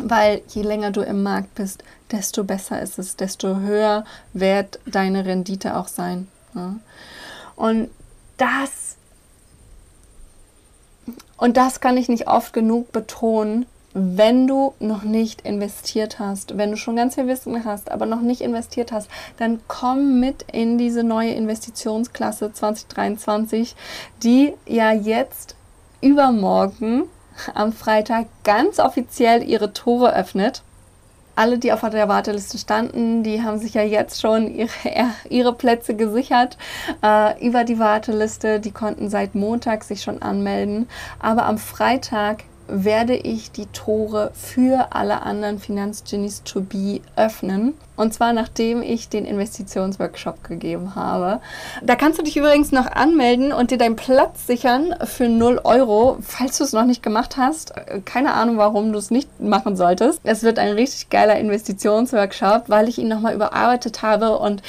Weil 0.00 0.42
je 0.48 0.62
länger 0.62 0.92
du 0.92 1.00
im 1.00 1.24
Markt 1.24 1.56
bist, 1.56 1.82
desto 2.12 2.44
besser 2.44 2.80
ist 2.80 3.00
es, 3.00 3.16
desto 3.16 3.56
höher 3.56 4.04
wird 4.32 4.78
deine 4.86 5.24
Rendite 5.24 5.76
auch 5.76 5.88
sein. 5.88 6.28
Ja. 6.54 6.76
Und 7.56 7.90
das 8.36 8.96
und 11.38 11.56
das 11.56 11.80
kann 11.80 11.96
ich 11.96 12.08
nicht 12.08 12.28
oft 12.28 12.52
genug 12.52 12.92
betonen, 12.92 13.66
wenn 13.94 14.46
du 14.46 14.74
noch 14.80 15.02
nicht 15.02 15.42
investiert 15.42 16.18
hast, 16.18 16.56
wenn 16.58 16.70
du 16.70 16.76
schon 16.76 16.96
ganz 16.96 17.14
viel 17.14 17.26
Wissen 17.26 17.64
hast, 17.64 17.90
aber 17.90 18.06
noch 18.06 18.20
nicht 18.20 18.42
investiert 18.42 18.92
hast, 18.92 19.08
dann 19.38 19.60
komm 19.66 20.20
mit 20.20 20.44
in 20.52 20.78
diese 20.78 21.02
neue 21.02 21.32
Investitionsklasse 21.32 22.52
2023, 22.52 23.74
die 24.22 24.54
ja 24.66 24.92
jetzt 24.92 25.56
übermorgen 26.00 27.04
am 27.54 27.72
Freitag 27.72 28.26
ganz 28.44 28.78
offiziell 28.78 29.42
ihre 29.42 29.72
Tore 29.72 30.14
öffnet. 30.14 30.62
Alle, 31.34 31.58
die 31.58 31.72
auf 31.72 31.82
der 31.82 32.08
Warteliste 32.08 32.58
standen, 32.58 33.22
die 33.22 33.42
haben 33.44 33.58
sich 33.58 33.74
ja 33.74 33.82
jetzt 33.82 34.20
schon 34.20 34.52
ihre, 34.52 34.70
ihre 35.28 35.52
Plätze 35.54 35.94
gesichert 35.94 36.58
äh, 37.00 37.46
über 37.46 37.62
die 37.62 37.78
Warteliste. 37.78 38.58
Die 38.58 38.72
konnten 38.72 39.08
seit 39.08 39.36
Montag 39.36 39.84
sich 39.84 40.02
schon 40.02 40.20
anmelden. 40.20 40.88
Aber 41.20 41.46
am 41.46 41.58
Freitag 41.58 42.42
werde 42.68 43.16
ich 43.16 43.50
die 43.50 43.66
Tore 43.66 44.30
für 44.34 44.88
alle 44.90 45.22
anderen 45.22 45.58
Finanzgenies 45.58 46.42
to 46.44 46.60
be 46.60 47.00
öffnen. 47.16 47.74
Und 47.96 48.14
zwar 48.14 48.32
nachdem 48.32 48.80
ich 48.80 49.08
den 49.08 49.24
Investitionsworkshop 49.24 50.44
gegeben 50.44 50.94
habe. 50.94 51.40
Da 51.82 51.96
kannst 51.96 52.18
du 52.18 52.22
dich 52.22 52.36
übrigens 52.36 52.70
noch 52.70 52.86
anmelden 52.86 53.52
und 53.52 53.72
dir 53.72 53.78
deinen 53.78 53.96
Platz 53.96 54.46
sichern 54.46 54.94
für 55.02 55.28
0 55.28 55.60
Euro, 55.64 56.18
falls 56.20 56.58
du 56.58 56.64
es 56.64 56.72
noch 56.72 56.84
nicht 56.84 57.02
gemacht 57.02 57.36
hast. 57.36 57.72
Keine 58.04 58.34
Ahnung, 58.34 58.56
warum 58.56 58.92
du 58.92 58.98
es 58.98 59.10
nicht 59.10 59.40
machen 59.40 59.76
solltest. 59.76 60.20
Es 60.22 60.44
wird 60.44 60.60
ein 60.60 60.74
richtig 60.74 61.10
geiler 61.10 61.38
Investitionsworkshop, 61.38 62.68
weil 62.68 62.88
ich 62.88 62.98
ihn 62.98 63.08
nochmal 63.08 63.34
überarbeitet 63.34 64.02
habe. 64.02 64.38
Und 64.38 64.62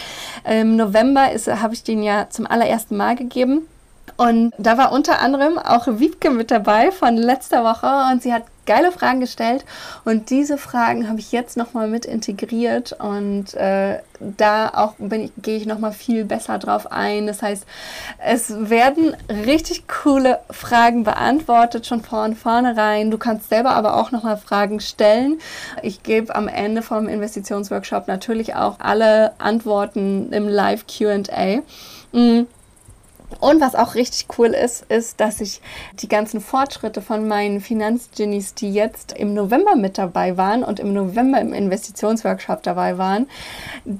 im 0.49 0.75
November 0.75 1.27
habe 1.27 1.73
ich 1.75 1.83
den 1.83 2.01
ja 2.01 2.27
zum 2.31 2.47
allerersten 2.47 2.97
Mal 2.97 3.15
gegeben. 3.15 3.67
Und 4.17 4.53
da 4.57 4.77
war 4.77 4.91
unter 4.91 5.19
anderem 5.19 5.57
auch 5.57 5.87
Wiebke 5.87 6.29
mit 6.29 6.51
dabei 6.51 6.91
von 6.91 7.17
letzter 7.17 7.63
Woche 7.63 8.11
und 8.11 8.21
sie 8.23 8.33
hat 8.33 8.43
geile 8.69 8.91
Fragen 8.91 9.19
gestellt 9.19 9.65
und 10.05 10.29
diese 10.29 10.59
Fragen 10.59 11.09
habe 11.09 11.19
ich 11.19 11.31
jetzt 11.31 11.57
nochmal 11.57 11.87
mit 11.87 12.05
integriert 12.05 12.95
und 12.99 13.55
äh, 13.55 13.97
da 14.19 14.69
auch 14.69 14.93
gehe 15.41 15.57
ich 15.57 15.65
nochmal 15.65 15.91
viel 15.91 16.23
besser 16.23 16.59
drauf 16.59 16.91
ein. 16.91 17.25
Das 17.25 17.41
heißt, 17.41 17.65
es 18.23 18.69
werden 18.69 19.17
richtig 19.27 19.87
coole 19.87 20.39
Fragen 20.51 21.03
beantwortet, 21.03 21.87
schon 21.87 22.03
von 22.03 22.35
vornherein. 22.35 23.09
Du 23.09 23.17
kannst 23.17 23.49
selber 23.49 23.71
aber 23.71 23.97
auch 23.97 24.11
nochmal 24.11 24.37
Fragen 24.37 24.79
stellen. 24.81 25.39
Ich 25.81 26.03
gebe 26.03 26.35
am 26.35 26.47
Ende 26.47 26.83
vom 26.83 27.07
Investitionsworkshop 27.07 28.07
natürlich 28.07 28.53
auch 28.53 28.75
alle 28.77 29.31
Antworten 29.39 30.31
im 30.31 30.47
Live 30.47 30.85
QA. 30.85 31.63
Mhm. 32.11 32.45
Und 33.39 33.61
was 33.61 33.75
auch 33.75 33.95
richtig 33.95 34.27
cool 34.37 34.47
ist, 34.47 34.85
ist, 34.89 35.19
dass 35.19 35.39
ich 35.39 35.61
die 36.01 36.07
ganzen 36.07 36.41
Fortschritte 36.41 37.01
von 37.01 37.27
meinen 37.27 37.61
Finanzgenies, 37.61 38.53
die 38.53 38.73
jetzt 38.73 39.13
im 39.13 39.33
November 39.33 39.75
mit 39.75 39.97
dabei 39.97 40.35
waren 40.35 40.63
und 40.63 40.79
im 40.79 40.93
November 40.93 41.39
im 41.39 41.53
Investitionsworkshop 41.53 42.63
dabei 42.63 42.97
waren, 42.97 43.27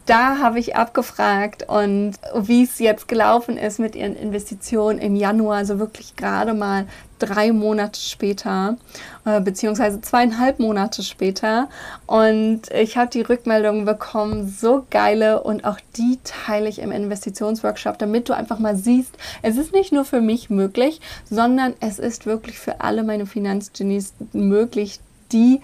da 0.05 0.39
habe 0.39 0.59
ich 0.59 0.75
abgefragt 0.75 1.69
und 1.69 2.13
wie 2.35 2.63
es 2.63 2.79
jetzt 2.79 3.07
gelaufen 3.07 3.57
ist 3.57 3.79
mit 3.79 3.95
ihren 3.95 4.15
Investitionen 4.15 4.99
im 4.99 5.15
Januar, 5.15 5.57
also 5.57 5.79
wirklich 5.79 6.15
gerade 6.15 6.53
mal 6.53 6.85
drei 7.19 7.51
Monate 7.51 7.99
später, 7.99 8.77
äh, 9.25 9.41
beziehungsweise 9.41 10.01
zweieinhalb 10.01 10.59
Monate 10.59 11.03
später. 11.03 11.69
Und 12.07 12.71
ich 12.73 12.97
habe 12.97 13.09
die 13.11 13.21
Rückmeldung 13.21 13.85
bekommen, 13.85 14.47
so 14.49 14.85
geile 14.89 15.43
und 15.43 15.65
auch 15.65 15.77
die 15.97 16.19
teile 16.23 16.69
ich 16.69 16.79
im 16.79 16.91
Investitionsworkshop, 16.91 17.97
damit 17.99 18.29
du 18.29 18.33
einfach 18.33 18.59
mal 18.59 18.75
siehst, 18.75 19.17
es 19.41 19.57
ist 19.57 19.73
nicht 19.73 19.91
nur 19.91 20.05
für 20.05 20.21
mich 20.21 20.49
möglich, 20.49 21.01
sondern 21.29 21.73
es 21.79 21.99
ist 21.99 22.25
wirklich 22.25 22.57
für 22.57 22.81
alle 22.81 23.03
meine 23.03 23.25
Finanzgenies 23.25 24.13
möglich, 24.33 24.99
die 25.31 25.61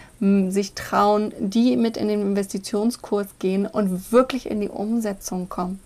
sich 0.49 0.73
trauen, 0.73 1.33
die 1.39 1.75
mit 1.77 1.97
in 1.97 2.07
den 2.07 2.21
Investitionskurs 2.21 3.27
gehen 3.39 3.65
und 3.65 4.11
wirklich 4.11 4.49
in 4.49 4.61
die 4.61 4.69
Umsetzung 4.69 5.49
kommen. 5.49 5.79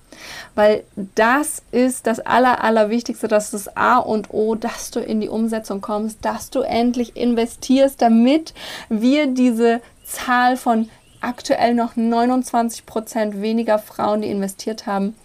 Weil 0.55 0.83
das 1.15 1.61
ist 1.71 2.07
das 2.07 2.19
Aller, 2.19 2.63
Allerwichtigste, 2.63 3.27
das 3.27 3.53
ist 3.53 3.67
das 3.67 3.77
A 3.77 3.97
und 3.97 4.33
O, 4.33 4.55
dass 4.55 4.91
du 4.91 4.99
in 4.99 5.21
die 5.21 5.29
Umsetzung 5.29 5.81
kommst, 5.81 6.25
dass 6.25 6.49
du 6.49 6.61
endlich 6.61 7.15
investierst, 7.15 8.01
damit 8.01 8.53
wir 8.89 9.27
diese 9.27 9.81
Zahl 10.03 10.57
von 10.57 10.89
aktuell 11.21 11.73
noch 11.73 11.95
29 11.95 12.85
Prozent 12.85 13.41
weniger 13.41 13.79
Frauen, 13.79 14.21
die 14.21 14.29
investiert 14.29 14.87
haben, 14.87 15.15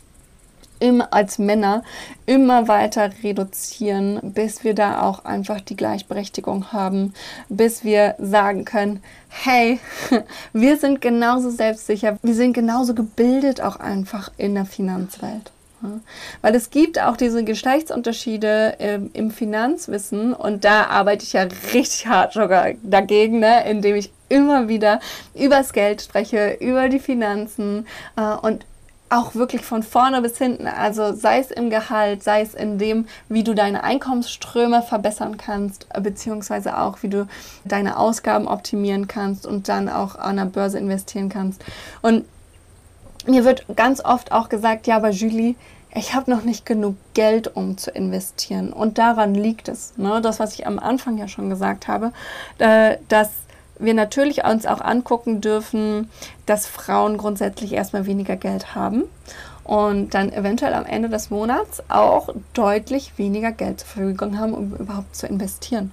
immer 0.80 1.12
als 1.12 1.38
Männer 1.38 1.82
immer 2.26 2.68
weiter 2.68 3.10
reduzieren, 3.22 4.20
bis 4.22 4.64
wir 4.64 4.74
da 4.74 5.02
auch 5.02 5.24
einfach 5.24 5.60
die 5.60 5.76
Gleichberechtigung 5.76 6.72
haben, 6.72 7.14
bis 7.48 7.84
wir 7.84 8.14
sagen 8.18 8.64
können, 8.64 9.02
hey, 9.28 9.80
wir 10.52 10.76
sind 10.76 11.00
genauso 11.00 11.50
selbstsicher, 11.50 12.18
wir 12.22 12.34
sind 12.34 12.52
genauso 12.52 12.94
gebildet 12.94 13.60
auch 13.60 13.76
einfach 13.76 14.30
in 14.37 14.54
der 14.54 14.66
Finanzwelt. 14.66 15.50
Weil 16.40 16.54
es 16.54 16.70
gibt 16.70 17.00
auch 17.00 17.16
diese 17.16 17.44
Geschlechtsunterschiede 17.44 18.76
im, 18.78 19.10
im, 19.12 19.30
Finanzwissen 19.30 20.32
und 20.32 20.64
da 20.64 20.87
arbeite 20.87 21.24
ich 21.24 21.34
ja 21.34 21.46
richtig 21.72 22.06
hart 22.06 22.32
sogar 22.32 22.72
dagegen, 22.82 23.40
ne? 23.40 23.68
indem 23.68 23.96
ich 23.96 24.10
immer 24.28 24.68
wieder 24.68 25.00
über 25.34 25.56
das 25.56 25.72
Geld 25.72 26.02
spreche, 26.02 26.56
über 26.60 26.88
die 26.88 26.98
Finanzen 27.00 27.87
äh, 28.16 28.34
und 28.34 28.64
auch 29.14 29.35
wirklich 29.35 29.62
von 29.62 29.83
vorne 29.83 30.20
bis 30.22 30.38
hinten, 30.38 30.66
also 30.66 31.14
sei 31.14 31.38
es 31.38 31.50
im 31.50 31.70
Gehalt, 31.70 32.22
sei 32.22 32.42
es 32.42 32.55
in 32.55 32.79
dem, 32.79 33.07
wie 33.29 33.44
du 33.44 33.55
deine 33.55 33.85
Einkommensströme 33.85 34.83
verbessern 34.83 35.37
kannst, 35.37 35.87
beziehungsweise 36.00 36.79
auch, 36.79 37.03
wie 37.03 37.09
du 37.09 37.27
deine 37.64 37.98
Ausgaben 37.98 38.48
optimieren 38.48 39.09
kannst 39.09 39.46
und 39.46 39.68
dann 39.68 39.88
auch 39.88 40.16
an 40.16 40.37
der 40.37 40.46
Börse 40.46 40.79
investieren 40.79 41.29
kannst. 41.29 41.64
Und 42.03 42.24
mir 43.27 43.44
wird 43.44 43.64
ganz 43.77 44.05
oft 44.05 44.33
auch 44.33 44.48
gesagt, 44.48 44.87
ja, 44.87 44.96
aber 44.96 45.11
Julie, 45.11 45.55
ich 45.94 46.12
habe 46.14 46.31
noch 46.31 46.42
nicht 46.42 46.66
genug 46.66 46.96
Geld, 47.14 47.57
um 47.57 47.79
zu 47.79 47.90
investieren. 47.90 48.72
Und 48.72 48.98
daran 48.98 49.35
liegt 49.35 49.68
es. 49.68 49.96
Ne? 49.96 50.20
Das, 50.20 50.40
was 50.40 50.55
ich 50.55 50.66
am 50.66 50.81
Anfang 50.81 51.18
ja 51.18 51.29
schon 51.29 51.48
gesagt 51.48 51.87
habe, 51.87 52.12
äh, 52.59 52.96
dass 53.09 53.31
wir 53.78 53.94
natürlich 53.94 54.44
uns 54.44 54.66
auch 54.66 54.80
angucken 54.80 55.40
dürfen, 55.40 56.10
dass 56.46 56.66
Frauen 56.66 57.18
grundsätzlich 57.18 57.72
erstmal 57.72 58.06
weniger 58.06 58.37
Geld 58.37 58.74
haben 58.74 59.04
und 59.64 60.14
dann 60.14 60.32
eventuell 60.32 60.74
am 60.74 60.84
Ende 60.84 61.08
des 61.08 61.30
Monats 61.30 61.82
auch 61.88 62.28
deutlich 62.52 63.18
weniger 63.18 63.52
Geld 63.52 63.80
zur 63.80 63.88
Verfügung 63.88 64.38
haben, 64.38 64.54
um 64.54 64.74
überhaupt 64.76 65.16
zu 65.16 65.26
investieren. 65.26 65.90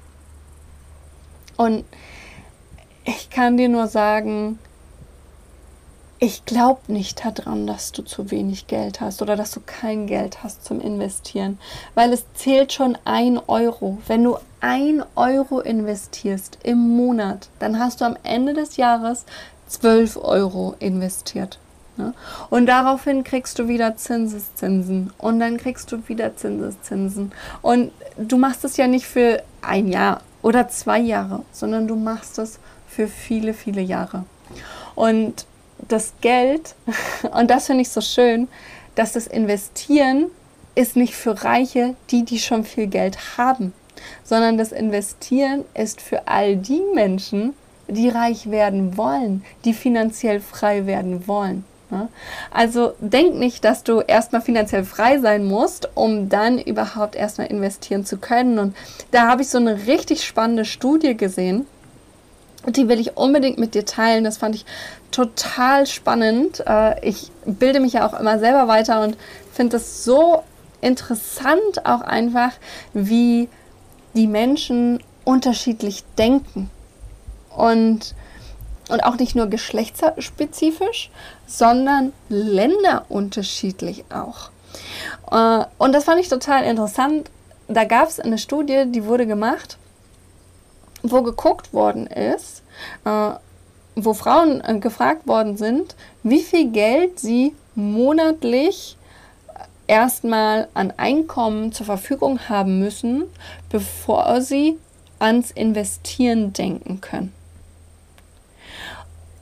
Und 1.57 1.85
ich 3.05 3.29
kann 3.29 3.57
dir 3.57 3.69
nur 3.69 3.87
sagen, 3.87 4.59
ich 6.23 6.45
glaube 6.45 6.81
nicht 6.87 7.25
daran, 7.25 7.65
dass 7.65 7.91
du 7.91 8.03
zu 8.03 8.29
wenig 8.29 8.67
Geld 8.67 9.01
hast 9.01 9.23
oder 9.23 9.35
dass 9.35 9.49
du 9.49 9.59
kein 9.59 10.05
Geld 10.05 10.43
hast 10.43 10.63
zum 10.63 10.79
Investieren, 10.79 11.57
weil 11.95 12.13
es 12.13 12.23
zählt 12.35 12.71
schon 12.71 12.95
ein 13.05 13.39
Euro. 13.47 13.97
Wenn 14.05 14.23
du 14.23 14.37
ein 14.59 15.03
Euro 15.15 15.61
investierst 15.61 16.59
im 16.61 16.77
Monat, 16.77 17.49
dann 17.57 17.79
hast 17.79 18.01
du 18.01 18.05
am 18.05 18.17
Ende 18.21 18.53
des 18.53 18.77
Jahres 18.77 19.25
12 19.65 20.17
Euro 20.17 20.75
investiert. 20.77 21.57
Ne? 21.97 22.13
Und 22.51 22.67
daraufhin 22.67 23.23
kriegst 23.23 23.57
du 23.57 23.67
wieder 23.67 23.97
Zinseszinsen 23.97 25.11
und 25.17 25.39
dann 25.39 25.57
kriegst 25.57 25.91
du 25.91 26.07
wieder 26.07 26.35
Zinseszinsen. 26.35 27.31
Und 27.63 27.91
du 28.19 28.37
machst 28.37 28.63
es 28.63 28.77
ja 28.77 28.85
nicht 28.85 29.07
für 29.07 29.41
ein 29.63 29.87
Jahr 29.87 30.21
oder 30.43 30.67
zwei 30.67 30.99
Jahre, 30.99 31.41
sondern 31.51 31.87
du 31.87 31.95
machst 31.95 32.37
es 32.37 32.59
für 32.87 33.07
viele, 33.07 33.55
viele 33.55 33.81
Jahre. 33.81 34.25
Und 34.93 35.47
das 35.87 36.13
Geld, 36.21 36.75
und 37.31 37.49
das 37.49 37.67
finde 37.67 37.81
ich 37.81 37.89
so 37.89 38.01
schön, 38.01 38.47
dass 38.95 39.13
das 39.13 39.27
Investieren 39.27 40.27
ist 40.75 40.95
nicht 40.95 41.15
für 41.15 41.43
Reiche, 41.43 41.95
die, 42.09 42.23
die 42.23 42.39
schon 42.39 42.63
viel 42.63 42.87
Geld 42.87 43.37
haben, 43.37 43.73
sondern 44.23 44.57
das 44.57 44.71
Investieren 44.71 45.65
ist 45.73 46.01
für 46.01 46.27
all 46.27 46.55
die 46.55 46.81
Menschen, 46.93 47.53
die 47.87 48.09
reich 48.09 48.49
werden 48.49 48.95
wollen, 48.97 49.43
die 49.65 49.73
finanziell 49.73 50.39
frei 50.39 50.85
werden 50.85 51.27
wollen. 51.27 51.65
Ne? 51.91 52.07
Also 52.51 52.93
denk 52.99 53.35
nicht, 53.35 53.65
dass 53.65 53.83
du 53.83 53.99
erstmal 53.99 54.41
finanziell 54.41 54.85
frei 54.85 55.19
sein 55.19 55.45
musst, 55.45 55.89
um 55.93 56.29
dann 56.29 56.57
überhaupt 56.57 57.15
erstmal 57.15 57.47
investieren 57.47 58.05
zu 58.05 58.17
können. 58.17 58.57
Und 58.59 58.75
da 59.11 59.27
habe 59.27 59.41
ich 59.41 59.49
so 59.49 59.57
eine 59.57 59.87
richtig 59.87 60.23
spannende 60.23 60.65
Studie 60.65 61.15
gesehen. 61.15 61.67
Die 62.67 62.87
will 62.87 62.99
ich 62.99 63.17
unbedingt 63.17 63.57
mit 63.57 63.73
dir 63.73 63.85
teilen. 63.85 64.23
Das 64.23 64.37
fand 64.37 64.55
ich 64.55 64.65
total 65.11 65.87
spannend. 65.87 66.63
Äh, 66.65 67.07
ich 67.07 67.31
bilde 67.45 67.79
mich 67.79 67.93
ja 67.93 68.07
auch 68.07 68.19
immer 68.19 68.39
selber 68.39 68.67
weiter 68.67 69.01
und 69.01 69.17
finde 69.51 69.77
es 69.77 70.03
so 70.03 70.43
interessant 70.81 71.85
auch 71.85 72.01
einfach, 72.01 72.51
wie 72.93 73.49
die 74.13 74.27
Menschen 74.27 75.01
unterschiedlich 75.23 76.03
denken. 76.17 76.69
Und, 77.55 78.15
und 78.89 79.03
auch 79.03 79.17
nicht 79.17 79.35
nur 79.35 79.47
geschlechtsspezifisch, 79.47 81.11
sondern 81.45 82.13
länderunterschiedlich 82.29 84.05
auch. 84.09 84.51
Äh, 85.31 85.65
und 85.77 85.93
das 85.93 86.05
fand 86.05 86.19
ich 86.19 86.29
total 86.29 86.63
interessant. 86.63 87.29
Da 87.67 87.85
gab 87.85 88.09
es 88.09 88.19
eine 88.19 88.37
Studie, 88.37 88.85
die 88.87 89.05
wurde 89.05 89.25
gemacht, 89.27 89.77
wo 91.03 91.21
geguckt 91.21 91.73
worden 91.73 92.07
ist, 92.07 92.63
äh, 93.05 93.31
wo 93.95 94.13
Frauen 94.13 94.61
äh, 94.61 94.79
gefragt 94.79 95.27
worden 95.27 95.57
sind, 95.57 95.95
wie 96.23 96.41
viel 96.41 96.71
Geld 96.71 97.19
sie 97.19 97.55
monatlich 97.75 98.97
erstmal 99.87 100.67
an 100.73 100.93
Einkommen 100.97 101.71
zur 101.71 101.85
Verfügung 101.85 102.47
haben 102.47 102.79
müssen, 102.79 103.23
bevor 103.69 104.41
sie 104.41 104.77
ans 105.19 105.51
Investieren 105.51 106.53
denken 106.53 107.01
können. 107.01 107.33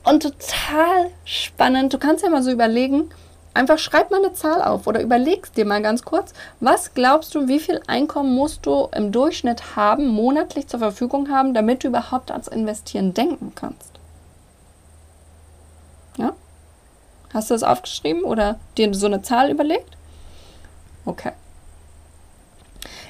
Und 0.02 0.22
total 0.22 1.10
spannend, 1.24 1.92
du 1.92 1.98
kannst 1.98 2.24
ja 2.24 2.30
mal 2.30 2.42
so 2.42 2.50
überlegen, 2.50 3.10
einfach 3.54 3.78
schreib 3.78 4.10
mal 4.10 4.18
eine 4.24 4.32
Zahl 4.32 4.62
auf 4.62 4.86
oder 4.86 5.02
überlegst 5.02 5.56
dir 5.56 5.64
mal 5.64 5.82
ganz 5.82 6.02
kurz, 6.02 6.32
was 6.60 6.94
glaubst 6.94 7.34
du, 7.34 7.48
wie 7.48 7.60
viel 7.60 7.80
Einkommen 7.86 8.34
musst 8.34 8.66
du 8.66 8.88
im 8.94 9.12
Durchschnitt 9.12 9.76
haben, 9.76 10.08
monatlich 10.08 10.68
zur 10.68 10.80
Verfügung 10.80 11.30
haben, 11.30 11.54
damit 11.54 11.84
du 11.84 11.88
überhaupt 11.88 12.30
ans 12.30 12.48
Investieren 12.48 13.14
denken 13.14 13.52
kannst? 13.54 13.90
Ja? 16.16 16.32
Hast 17.32 17.50
du 17.50 17.54
das 17.54 17.62
aufgeschrieben 17.62 18.24
oder 18.24 18.58
dir 18.76 18.92
so 18.94 19.06
eine 19.06 19.22
Zahl 19.22 19.50
überlegt? 19.50 19.96
Okay. 21.04 21.32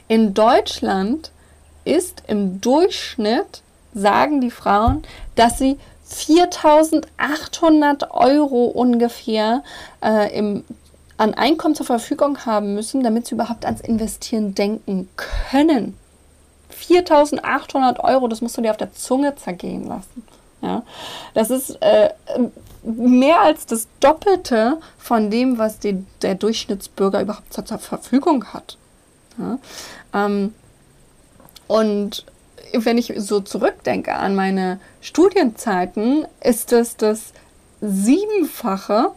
In 0.08 0.34
Deutschland 0.34 1.30
ist 1.84 2.22
im 2.26 2.60
Durchschnitt, 2.60 3.62
sagen 3.94 4.40
die 4.40 4.50
Frauen, 4.50 5.02
dass 5.34 5.58
sie 5.58 5.78
4800 6.10 8.10
Euro 8.10 8.66
ungefähr 8.66 9.62
äh, 10.02 10.36
im, 10.36 10.64
an 11.16 11.34
Einkommen 11.34 11.74
zur 11.74 11.86
Verfügung 11.86 12.44
haben 12.44 12.74
müssen, 12.74 13.02
damit 13.02 13.26
sie 13.26 13.36
überhaupt 13.36 13.64
ans 13.64 13.80
Investieren 13.80 14.54
denken 14.54 15.08
können. 15.16 15.96
4800 16.68 18.00
Euro, 18.00 18.28
das 18.28 18.40
musst 18.40 18.56
du 18.56 18.62
dir 18.62 18.70
auf 18.70 18.76
der 18.76 18.92
Zunge 18.92 19.34
zergehen 19.36 19.86
lassen. 19.86 20.24
Ja, 20.62 20.82
das 21.32 21.50
ist 21.50 21.80
äh, 21.80 22.10
mehr 22.82 23.40
als 23.40 23.66
das 23.66 23.88
Doppelte 24.00 24.78
von 24.98 25.30
dem, 25.30 25.58
was 25.58 25.78
die, 25.78 26.04
der 26.22 26.34
Durchschnittsbürger 26.34 27.22
überhaupt 27.22 27.52
zur, 27.52 27.64
zur 27.64 27.78
Verfügung 27.78 28.44
hat. 28.52 28.76
Ja, 29.38 29.58
ähm, 30.12 30.54
und 31.66 32.26
wenn 32.72 32.98
ich 32.98 33.12
so 33.16 33.40
zurückdenke 33.40 34.14
an 34.14 34.34
meine 34.34 34.80
Studienzeiten, 35.00 36.26
ist 36.42 36.72
es 36.72 36.96
das 36.96 37.32
Siebenfache, 37.80 39.12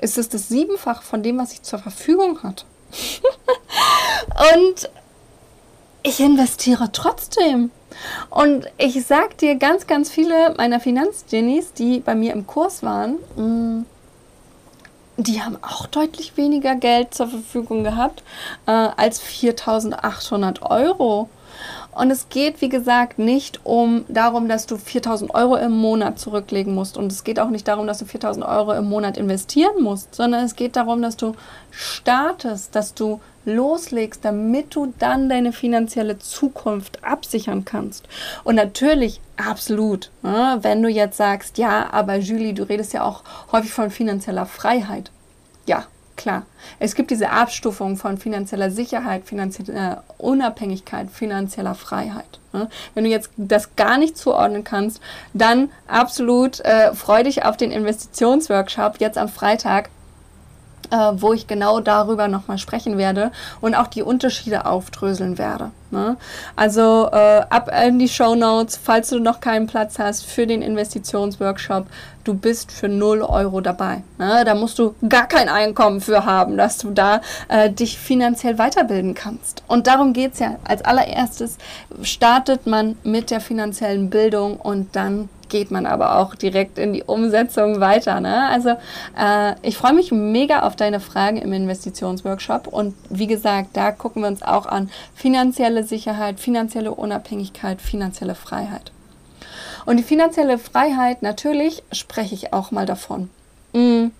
ist 0.00 0.18
es 0.18 0.28
das 0.28 0.48
Siebenfache 0.48 1.02
von 1.02 1.22
dem, 1.22 1.38
was 1.38 1.52
ich 1.52 1.62
zur 1.62 1.78
Verfügung 1.78 2.42
hatte. 2.42 2.64
und 4.54 4.90
ich 6.02 6.20
investiere 6.20 6.90
trotzdem. 6.92 7.70
Und 8.30 8.66
ich 8.76 9.04
sag 9.04 9.38
dir, 9.38 9.56
ganz, 9.56 9.86
ganz 9.86 10.10
viele 10.10 10.54
meiner 10.56 10.80
Finanzgenies, 10.80 11.72
die 11.72 12.00
bei 12.00 12.14
mir 12.14 12.32
im 12.32 12.46
Kurs 12.46 12.82
waren, 12.82 13.14
mm, 13.36 13.86
die 15.16 15.42
haben 15.42 15.58
auch 15.62 15.86
deutlich 15.86 16.36
weniger 16.36 16.76
Geld 16.76 17.12
zur 17.12 17.26
Verfügung 17.26 17.82
gehabt 17.82 18.22
äh, 18.66 18.70
als 18.70 19.20
4.800 19.20 20.62
Euro. 20.62 21.28
Und 21.98 22.12
es 22.12 22.28
geht, 22.28 22.60
wie 22.60 22.68
gesagt, 22.68 23.18
nicht 23.18 23.58
um 23.64 24.04
darum, 24.06 24.48
dass 24.48 24.66
du 24.66 24.76
4000 24.76 25.34
Euro 25.34 25.56
im 25.56 25.72
Monat 25.72 26.20
zurücklegen 26.20 26.72
musst. 26.72 26.96
Und 26.96 27.10
es 27.10 27.24
geht 27.24 27.40
auch 27.40 27.50
nicht 27.50 27.66
darum, 27.66 27.88
dass 27.88 27.98
du 27.98 28.04
4000 28.04 28.46
Euro 28.46 28.72
im 28.74 28.88
Monat 28.88 29.16
investieren 29.16 29.82
musst, 29.82 30.14
sondern 30.14 30.44
es 30.44 30.54
geht 30.54 30.76
darum, 30.76 31.02
dass 31.02 31.16
du 31.16 31.34
startest, 31.72 32.76
dass 32.76 32.94
du 32.94 33.20
loslegst, 33.44 34.24
damit 34.24 34.76
du 34.76 34.94
dann 35.00 35.28
deine 35.28 35.52
finanzielle 35.52 36.20
Zukunft 36.20 37.02
absichern 37.02 37.64
kannst. 37.64 38.06
Und 38.44 38.54
natürlich, 38.54 39.20
absolut, 39.36 40.12
ne, 40.22 40.58
wenn 40.62 40.80
du 40.80 40.88
jetzt 40.88 41.16
sagst, 41.16 41.58
ja, 41.58 41.92
aber 41.92 42.14
Julie, 42.14 42.54
du 42.54 42.62
redest 42.62 42.92
ja 42.92 43.02
auch 43.02 43.24
häufig 43.50 43.72
von 43.72 43.90
finanzieller 43.90 44.46
Freiheit. 44.46 45.10
Ja, 45.66 45.86
klar. 46.18 46.44
Es 46.78 46.94
gibt 46.94 47.10
diese 47.10 47.30
Abstufung 47.30 47.96
von 47.96 48.18
finanzieller 48.18 48.70
Sicherheit, 48.70 49.24
finanzieller 49.24 50.04
Unabhängigkeit, 50.18 51.10
finanzieller 51.10 51.74
Freiheit. 51.74 52.38
Ne? 52.52 52.68
Wenn 52.94 53.04
du 53.04 53.10
jetzt 53.10 53.30
das 53.38 53.74
gar 53.76 53.96
nicht 53.96 54.18
zuordnen 54.18 54.64
kannst, 54.64 55.00
dann 55.32 55.70
absolut 55.86 56.60
äh, 56.60 56.94
freu 56.94 57.22
dich 57.22 57.44
auf 57.44 57.56
den 57.56 57.70
Investitionsworkshop 57.70 58.96
jetzt 58.98 59.16
am 59.16 59.28
Freitag 59.28 59.88
äh, 60.90 61.12
wo 61.14 61.32
ich 61.32 61.46
genau 61.46 61.80
darüber 61.80 62.28
nochmal 62.28 62.58
sprechen 62.58 62.98
werde 62.98 63.30
und 63.60 63.74
auch 63.74 63.86
die 63.86 64.02
Unterschiede 64.02 64.66
aufdröseln 64.66 65.38
werde. 65.38 65.70
Ne? 65.90 66.16
Also 66.54 67.08
äh, 67.12 67.42
ab 67.48 67.70
in 67.86 67.98
die 67.98 68.08
Show 68.08 68.34
Notes, 68.34 68.78
falls 68.82 69.08
du 69.08 69.20
noch 69.20 69.40
keinen 69.40 69.66
Platz 69.66 69.98
hast 69.98 70.26
für 70.26 70.46
den 70.46 70.60
Investitionsworkshop, 70.60 71.86
du 72.24 72.34
bist 72.34 72.70
für 72.72 72.88
0 72.88 73.22
Euro 73.22 73.60
dabei. 73.60 74.02
Ne? 74.18 74.42
Da 74.44 74.54
musst 74.54 74.78
du 74.78 74.94
gar 75.08 75.26
kein 75.26 75.48
Einkommen 75.48 76.00
für 76.00 76.26
haben, 76.26 76.58
dass 76.58 76.76
du 76.78 76.90
da 76.90 77.22
äh, 77.48 77.70
dich 77.70 77.98
finanziell 77.98 78.58
weiterbilden 78.58 79.14
kannst. 79.14 79.62
Und 79.66 79.86
darum 79.86 80.12
geht 80.12 80.34
es 80.34 80.40
ja. 80.40 80.56
Als 80.64 80.84
allererstes 80.84 81.56
startet 82.02 82.66
man 82.66 82.96
mit 83.02 83.30
der 83.30 83.40
finanziellen 83.40 84.10
Bildung 84.10 84.56
und 84.56 84.94
dann 84.94 85.30
geht 85.48 85.70
man 85.70 85.86
aber 85.86 86.18
auch 86.18 86.34
direkt 86.34 86.78
in 86.78 86.92
die 86.92 87.02
Umsetzung 87.02 87.80
weiter. 87.80 88.20
Ne? 88.20 88.48
Also 88.48 88.70
äh, 89.18 89.54
ich 89.62 89.76
freue 89.76 89.94
mich 89.94 90.12
mega 90.12 90.60
auf 90.60 90.76
deine 90.76 91.00
Fragen 91.00 91.36
im 91.38 91.52
Investitionsworkshop 91.52 92.66
und 92.66 92.94
wie 93.10 93.26
gesagt, 93.26 93.70
da 93.72 93.92
gucken 93.92 94.22
wir 94.22 94.28
uns 94.28 94.42
auch 94.42 94.66
an 94.66 94.90
finanzielle 95.14 95.84
Sicherheit, 95.84 96.40
finanzielle 96.40 96.92
Unabhängigkeit, 96.92 97.80
finanzielle 97.80 98.34
Freiheit. 98.34 98.92
Und 99.86 99.96
die 99.96 100.02
finanzielle 100.02 100.58
Freiheit, 100.58 101.22
natürlich 101.22 101.82
spreche 101.92 102.34
ich 102.34 102.52
auch 102.52 102.70
mal 102.70 102.86
davon. 102.86 103.30
Mhm. 103.72 104.12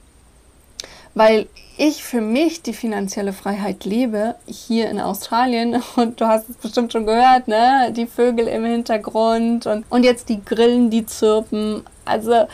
Weil 1.14 1.46
ich 1.78 2.02
für 2.02 2.20
mich 2.20 2.60
die 2.62 2.74
finanzielle 2.74 3.32
Freiheit 3.32 3.84
lebe, 3.84 4.34
hier 4.46 4.90
in 4.90 5.00
Australien, 5.00 5.80
und 5.96 6.20
du 6.20 6.26
hast 6.26 6.50
es 6.50 6.56
bestimmt 6.56 6.92
schon 6.92 7.06
gehört, 7.06 7.48
ne? 7.48 7.92
Die 7.96 8.06
Vögel 8.06 8.48
im 8.48 8.64
Hintergrund 8.64 9.66
und, 9.66 9.84
und 9.88 10.02
jetzt 10.02 10.28
die 10.28 10.44
Grillen, 10.44 10.90
die 10.90 11.06
zirpen. 11.06 11.84
Also 12.04 12.46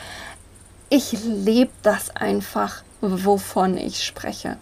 ich 0.91 1.17
lebe 1.25 1.73
das 1.83 2.15
einfach, 2.15 2.83
wovon 3.01 3.79
ich 3.79 4.05
spreche. 4.05 4.59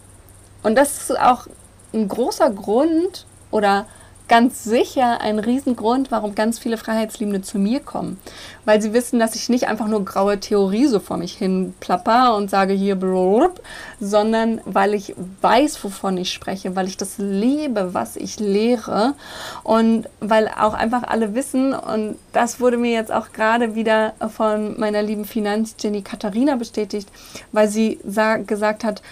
Und 0.62 0.76
das 0.76 0.96
ist 0.96 1.18
auch 1.18 1.48
ein 1.92 2.06
großer 2.06 2.50
Grund 2.50 3.26
oder 3.50 3.86
ganz 4.32 4.64
sicher 4.64 5.20
ein 5.20 5.38
Riesengrund, 5.38 6.10
warum 6.10 6.34
ganz 6.34 6.58
viele 6.58 6.78
Freiheitsliebende 6.78 7.42
zu 7.42 7.58
mir 7.58 7.80
kommen. 7.80 8.18
Weil 8.64 8.80
sie 8.80 8.94
wissen, 8.94 9.18
dass 9.18 9.34
ich 9.34 9.50
nicht 9.50 9.68
einfach 9.68 9.88
nur 9.88 10.06
graue 10.06 10.40
Theorie 10.40 10.86
so 10.86 11.00
vor 11.00 11.18
mich 11.18 11.34
hin 11.34 11.74
plapper 11.80 12.34
und 12.34 12.48
sage 12.48 12.72
hier, 12.72 12.94
blub, 12.94 13.60
sondern 14.00 14.62
weil 14.64 14.94
ich 14.94 15.14
weiß, 15.42 15.84
wovon 15.84 16.16
ich 16.16 16.32
spreche, 16.32 16.74
weil 16.74 16.88
ich 16.88 16.96
das 16.96 17.18
lebe, 17.18 17.92
was 17.92 18.16
ich 18.16 18.40
lehre 18.40 19.12
und 19.64 20.08
weil 20.20 20.48
auch 20.48 20.72
einfach 20.72 21.02
alle 21.02 21.34
wissen, 21.34 21.74
und 21.74 22.16
das 22.32 22.58
wurde 22.58 22.78
mir 22.78 22.92
jetzt 22.92 23.12
auch 23.12 23.32
gerade 23.34 23.74
wieder 23.74 24.14
von 24.34 24.80
meiner 24.80 25.02
lieben 25.02 25.26
Finanz-Jenny 25.26 26.00
Katharina 26.00 26.56
bestätigt, 26.56 27.10
weil 27.52 27.68
sie 27.68 27.98
gesagt 28.46 28.82
hat, 28.82 29.02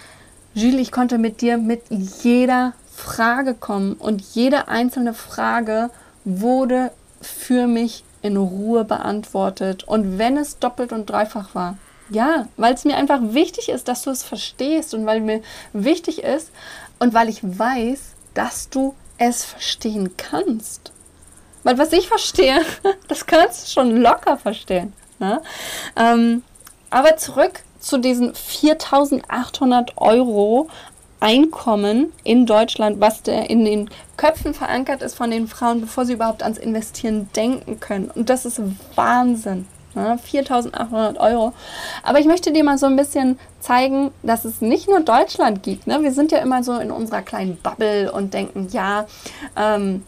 Jules, 0.55 0.81
ich 0.81 0.91
konnte 0.91 1.19
mit 1.19 1.41
dir 1.41 1.59
mit 1.59 1.83
jeder 2.23 2.73
Frage 3.01 3.55
kommen 3.55 3.93
und 3.93 4.21
jede 4.21 4.67
einzelne 4.67 5.13
Frage 5.13 5.89
wurde 6.23 6.91
für 7.19 7.67
mich 7.67 8.03
in 8.21 8.37
Ruhe 8.37 8.83
beantwortet. 8.85 9.83
Und 9.83 10.19
wenn 10.19 10.37
es 10.37 10.59
doppelt 10.59 10.93
und 10.93 11.09
dreifach 11.09 11.55
war, 11.55 11.77
ja, 12.09 12.47
weil 12.57 12.73
es 12.73 12.85
mir 12.85 12.95
einfach 12.97 13.19
wichtig 13.21 13.69
ist, 13.69 13.87
dass 13.87 14.03
du 14.03 14.11
es 14.11 14.21
verstehst 14.21 14.93
und 14.93 15.05
weil 15.05 15.21
mir 15.21 15.41
wichtig 15.73 16.23
ist 16.23 16.51
und 16.99 17.13
weil 17.13 17.29
ich 17.29 17.39
weiß, 17.41 17.99
dass 18.33 18.69
du 18.69 18.93
es 19.17 19.43
verstehen 19.43 20.15
kannst. 20.17 20.91
Weil 21.63 21.77
was 21.77 21.93
ich 21.93 22.07
verstehe, 22.07 22.61
das 23.07 23.25
kannst 23.25 23.65
du 23.65 23.71
schon 23.71 23.97
locker 23.97 24.37
verstehen. 24.37 24.93
Ne? 25.19 25.41
Ähm, 25.95 26.43
aber 26.89 27.17
zurück 27.17 27.63
zu 27.79 27.97
diesen 27.97 28.35
4800 28.35 29.97
Euro 29.97 30.69
Einkommen 31.21 32.11
in 32.23 32.45
Deutschland, 32.45 32.99
was 32.99 33.21
in 33.21 33.63
den 33.63 33.89
Köpfen 34.17 34.53
verankert 34.53 35.01
ist 35.01 35.15
von 35.15 35.31
den 35.31 35.47
Frauen, 35.47 35.79
bevor 35.79 36.05
sie 36.05 36.13
überhaupt 36.13 36.43
ans 36.43 36.57
Investieren 36.57 37.29
denken 37.35 37.79
können. 37.79 38.11
Und 38.13 38.29
das 38.29 38.45
ist 38.45 38.61
Wahnsinn. 38.95 39.67
Ne? 39.93 40.17
4.800 40.25 41.19
Euro. 41.19 41.53
Aber 42.03 42.19
ich 42.19 42.25
möchte 42.25 42.51
dir 42.51 42.63
mal 42.63 42.77
so 42.77 42.85
ein 42.85 42.95
bisschen 42.95 43.39
zeigen, 43.59 44.11
dass 44.23 44.45
es 44.45 44.61
nicht 44.61 44.89
nur 44.89 45.01
Deutschland 45.01 45.63
gibt. 45.63 45.87
Ne? 45.87 46.01
Wir 46.01 46.11
sind 46.11 46.31
ja 46.31 46.39
immer 46.39 46.63
so 46.63 46.77
in 46.77 46.91
unserer 46.91 47.21
kleinen 47.21 47.57
Bubble 47.57 48.11
und 48.11 48.33
denken, 48.33 48.67
ja, 48.71 49.05
ähm, 49.55 50.03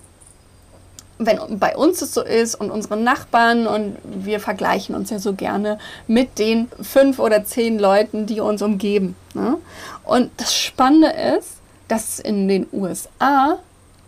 wenn 1.25 1.59
bei 1.59 1.75
uns 1.75 2.01
es 2.01 2.13
so 2.13 2.21
ist 2.21 2.55
und 2.55 2.71
unseren 2.71 3.03
Nachbarn 3.03 3.67
und 3.67 3.97
wir 4.03 4.39
vergleichen 4.39 4.95
uns 4.95 5.09
ja 5.09 5.19
so 5.19 5.33
gerne 5.33 5.77
mit 6.07 6.39
den 6.39 6.69
fünf 6.81 7.19
oder 7.19 7.43
zehn 7.43 7.79
Leuten, 7.79 8.25
die 8.25 8.39
uns 8.39 8.61
umgeben. 8.61 9.15
Ne? 9.33 9.57
Und 10.03 10.31
das 10.37 10.55
Spannende 10.55 11.13
ist, 11.37 11.57
dass 11.87 12.09
es 12.09 12.19
in 12.19 12.47
den 12.47 12.67
USA 12.71 13.59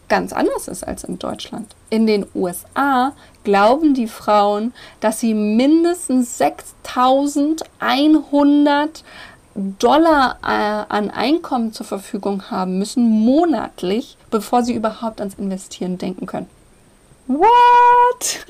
ganz 0.07 0.33
anders 0.33 0.67
ist 0.67 0.85
als 0.85 1.03
in 1.03 1.17
Deutschland. 1.19 1.75
In 1.89 2.07
den 2.07 2.25
USA 2.35 3.13
glauben 3.43 3.93
die 3.93 4.07
Frauen, 4.07 4.73
dass 4.99 5.19
sie 5.19 5.33
mindestens 5.33 6.37
6100 6.37 9.03
Dollar 9.55 10.37
äh, 10.43 10.93
an 10.93 11.09
Einkommen 11.11 11.71
zur 11.71 11.85
Verfügung 11.85 12.51
haben 12.51 12.77
müssen, 12.77 13.09
monatlich, 13.09 14.17
bevor 14.29 14.63
sie 14.63 14.73
überhaupt 14.73 15.21
ans 15.21 15.35
Investieren 15.35 15.97
denken 15.97 16.25
können. 16.25 16.49
What? 17.27 18.45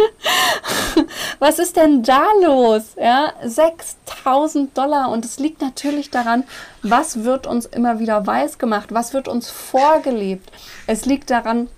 Was 1.39 1.59
ist 1.59 1.77
denn 1.77 2.03
da 2.03 2.25
los? 2.43 2.95
Ja, 2.97 3.33
6000 3.43 4.77
Dollar. 4.77 5.11
Und 5.11 5.23
es 5.23 5.39
liegt 5.39 5.61
natürlich 5.61 6.09
daran, 6.09 6.43
was 6.81 7.23
wird 7.23 7.47
uns 7.47 7.65
immer 7.65 7.99
wieder 7.99 8.25
weiß 8.27 8.57
gemacht? 8.57 8.93
Was 8.93 9.13
wird 9.13 9.27
uns 9.27 9.49
vorgelebt? 9.49 10.51
Es 10.87 11.05
liegt 11.05 11.29
daran, 11.29 11.69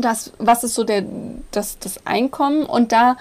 das, 0.00 0.32
was 0.38 0.64
ist 0.64 0.74
so 0.74 0.84
der, 0.84 1.04
das, 1.50 1.78
das 1.78 2.04
Einkommen? 2.06 2.64
Und 2.64 2.92
da 2.92 3.16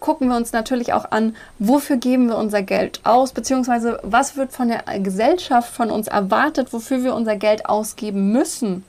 gucken 0.00 0.28
wir 0.28 0.36
uns 0.36 0.52
natürlich 0.52 0.92
auch 0.92 1.10
an, 1.10 1.36
wofür 1.58 1.96
geben 1.96 2.28
wir 2.28 2.36
unser 2.36 2.62
Geld 2.62 3.00
aus, 3.04 3.32
beziehungsweise 3.32 4.00
was 4.02 4.36
wird 4.36 4.52
von 4.52 4.68
der 4.68 4.82
Gesellschaft 5.00 5.72
von 5.72 5.90
uns 5.90 6.08
erwartet, 6.08 6.72
wofür 6.72 7.04
wir 7.04 7.14
unser 7.14 7.36
Geld 7.36 7.66
ausgeben 7.66 8.32
müssen. 8.32 8.84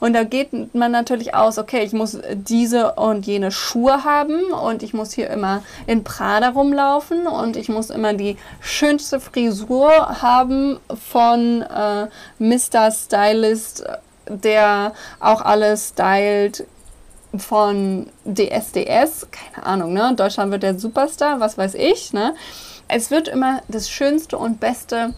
Und 0.00 0.14
da 0.14 0.24
geht 0.24 0.74
man 0.74 0.92
natürlich 0.92 1.34
aus, 1.34 1.58
okay, 1.58 1.82
ich 1.84 1.92
muss 1.92 2.18
diese 2.34 2.92
und 2.92 3.26
jene 3.26 3.50
Schuhe 3.50 4.04
haben 4.04 4.52
und 4.52 4.82
ich 4.82 4.94
muss 4.94 5.12
hier 5.12 5.30
immer 5.30 5.62
in 5.86 6.04
Prada 6.04 6.50
rumlaufen 6.50 7.26
und 7.26 7.56
ich 7.56 7.68
muss 7.68 7.90
immer 7.90 8.14
die 8.14 8.36
schönste 8.60 9.20
Frisur 9.20 9.90
haben 10.22 10.78
von 11.10 11.62
äh, 11.62 12.06
Mr. 12.38 12.90
Stylist 12.90 13.84
der 14.28 14.92
auch 15.20 15.40
alles 15.40 15.90
stylt, 15.90 16.66
von 17.36 18.06
DSDS, 18.24 19.28
keine 19.30 19.66
Ahnung, 19.66 19.92
ne? 19.92 20.14
Deutschland 20.16 20.50
wird 20.50 20.62
der 20.62 20.78
Superstar, 20.78 21.40
was 21.40 21.58
weiß 21.58 21.74
ich, 21.74 22.12
ne? 22.12 22.34
Es 22.88 23.10
wird 23.10 23.28
immer 23.28 23.60
das 23.68 23.90
Schönste 23.90 24.38
und 24.38 24.60
Beste 24.60 25.14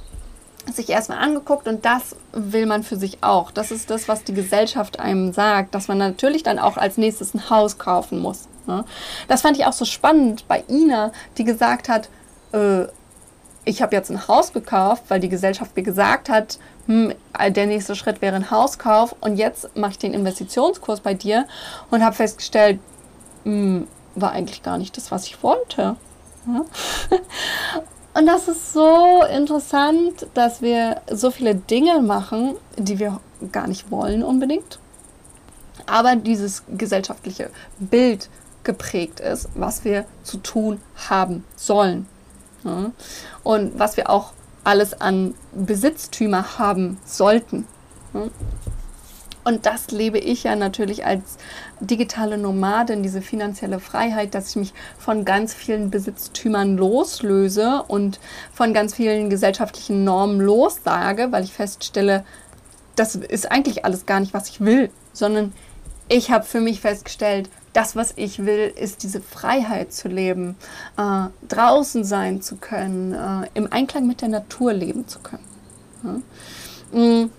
sich 0.72 0.90
erstmal 0.90 1.18
angeguckt 1.18 1.68
und 1.68 1.84
das 1.84 2.16
will 2.32 2.66
man 2.66 2.82
für 2.82 2.96
sich 2.96 3.22
auch. 3.22 3.50
Das 3.50 3.70
ist 3.70 3.90
das, 3.90 4.08
was 4.08 4.24
die 4.24 4.34
Gesellschaft 4.34 5.00
einem 5.00 5.32
sagt, 5.32 5.74
dass 5.74 5.88
man 5.88 5.98
natürlich 5.98 6.42
dann 6.42 6.58
auch 6.58 6.76
als 6.76 6.96
nächstes 6.96 7.34
ein 7.34 7.48
Haus 7.48 7.78
kaufen 7.78 8.18
muss. 8.18 8.48
Ne? 8.66 8.84
Das 9.28 9.42
fand 9.42 9.56
ich 9.56 9.66
auch 9.66 9.72
so 9.72 9.84
spannend 9.84 10.46
bei 10.48 10.64
Ina, 10.68 11.12
die 11.38 11.44
gesagt 11.44 11.88
hat, 11.88 12.08
äh, 12.52 12.86
ich 13.64 13.82
habe 13.82 13.94
jetzt 13.94 14.10
ein 14.10 14.26
Haus 14.26 14.52
gekauft, 14.52 15.04
weil 15.08 15.20
die 15.20 15.28
Gesellschaft 15.28 15.76
mir 15.76 15.82
gesagt 15.82 16.28
hat, 16.28 16.58
hm, 16.86 17.12
der 17.50 17.66
nächste 17.66 17.94
Schritt 17.94 18.22
wäre 18.22 18.36
ein 18.36 18.50
Hauskauf 18.50 19.14
und 19.20 19.36
jetzt 19.36 19.76
mache 19.76 19.92
ich 19.92 19.98
den 19.98 20.14
Investitionskurs 20.14 21.00
bei 21.00 21.14
dir 21.14 21.46
und 21.90 22.04
habe 22.04 22.16
festgestellt, 22.16 22.80
hm, 23.44 23.86
war 24.14 24.32
eigentlich 24.32 24.62
gar 24.62 24.78
nicht 24.78 24.96
das, 24.96 25.10
was 25.10 25.26
ich 25.26 25.42
wollte. 25.42 25.96
Ja? 26.46 26.64
Und 28.12 28.26
das 28.26 28.48
ist 28.48 28.72
so 28.72 29.22
interessant, 29.22 30.26
dass 30.34 30.62
wir 30.62 31.00
so 31.12 31.30
viele 31.30 31.54
Dinge 31.54 32.00
machen, 32.00 32.56
die 32.76 32.98
wir 32.98 33.20
gar 33.52 33.68
nicht 33.68 33.92
wollen 33.92 34.24
unbedingt. 34.24 34.80
aber 35.86 36.16
dieses 36.16 36.64
gesellschaftliche 36.68 37.50
Bild 37.78 38.28
geprägt 38.64 39.20
ist, 39.20 39.48
was 39.54 39.84
wir 39.84 40.04
zu 40.22 40.38
tun 40.38 40.80
haben 41.08 41.44
sollen. 41.56 42.06
Und 43.42 43.78
was 43.78 43.96
wir 43.96 44.10
auch 44.10 44.32
alles 44.64 45.00
an 45.00 45.34
Besitztümer 45.52 46.58
haben 46.58 46.98
sollten. 47.04 47.66
Und 49.42 49.64
das 49.64 49.90
lebe 49.90 50.18
ich 50.18 50.44
ja 50.44 50.54
natürlich 50.54 51.06
als 51.06 51.38
digitale 51.80 52.36
Nomadin, 52.36 53.02
diese 53.02 53.22
finanzielle 53.22 53.80
Freiheit, 53.80 54.34
dass 54.34 54.50
ich 54.50 54.56
mich 54.56 54.74
von 54.98 55.24
ganz 55.24 55.54
vielen 55.54 55.90
Besitztümern 55.90 56.76
loslöse 56.76 57.82
und 57.88 58.20
von 58.52 58.74
ganz 58.74 58.94
vielen 58.94 59.30
gesellschaftlichen 59.30 60.04
Normen 60.04 60.40
lossage, 60.40 61.32
weil 61.32 61.44
ich 61.44 61.54
feststelle, 61.54 62.24
das 62.96 63.14
ist 63.14 63.50
eigentlich 63.50 63.84
alles 63.84 64.04
gar 64.04 64.20
nicht, 64.20 64.34
was 64.34 64.50
ich 64.50 64.60
will, 64.60 64.90
sondern 65.14 65.54
ich 66.08 66.30
habe 66.30 66.44
für 66.44 66.60
mich 66.60 66.80
festgestellt, 66.80 67.48
das, 67.72 67.96
was 67.96 68.12
ich 68.16 68.44
will, 68.44 68.72
ist 68.74 69.02
diese 69.02 69.20
Freiheit 69.20 69.92
zu 69.92 70.08
leben, 70.08 70.56
äh, 70.96 71.26
draußen 71.48 72.04
sein 72.04 72.42
zu 72.42 72.56
können, 72.56 73.14
äh, 73.14 73.48
im 73.54 73.72
Einklang 73.72 74.06
mit 74.06 74.22
der 74.22 74.28
Natur 74.28 74.72
leben 74.72 75.06
zu 75.06 75.20
können. 75.20 75.44
Ja? 76.02 76.98
Mm. 76.98 77.30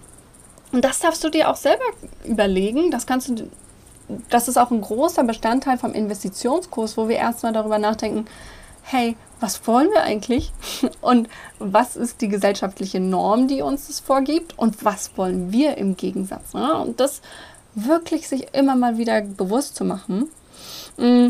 Und 0.71 0.85
das 0.85 0.99
darfst 0.99 1.21
du 1.23 1.29
dir 1.29 1.49
auch 1.49 1.57
selber 1.57 1.83
überlegen. 2.23 2.91
Das 2.91 3.05
kannst 3.05 3.27
du, 3.27 3.49
das 4.29 4.47
ist 4.47 4.57
auch 4.57 4.71
ein 4.71 4.79
großer 4.79 5.25
Bestandteil 5.25 5.77
vom 5.77 5.93
Investitionskurs, 5.93 6.95
wo 6.95 7.09
wir 7.09 7.17
erstmal 7.17 7.51
darüber 7.51 7.77
nachdenken, 7.77 8.25
hey, 8.83 9.17
was 9.41 9.67
wollen 9.67 9.89
wir 9.89 10.03
eigentlich? 10.03 10.53
Und 11.01 11.27
was 11.59 11.97
ist 11.97 12.21
die 12.21 12.29
gesellschaftliche 12.29 12.99
Norm, 12.99 13.47
die 13.47 13.61
uns 13.61 13.87
das 13.87 13.99
vorgibt? 13.99 14.57
Und 14.57 14.85
was 14.85 15.17
wollen 15.17 15.51
wir 15.51 15.77
im 15.77 15.97
Gegensatz? 15.97 16.53
Ne? 16.53 16.73
Und 16.77 16.99
das 16.99 17.21
wirklich 17.75 18.27
sich 18.27 18.53
immer 18.53 18.75
mal 18.75 18.97
wieder 18.97 19.21
bewusst 19.21 19.75
zu 19.75 19.85
machen. 19.85 20.29
Mm. 20.97 21.29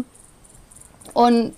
Und 1.14 1.54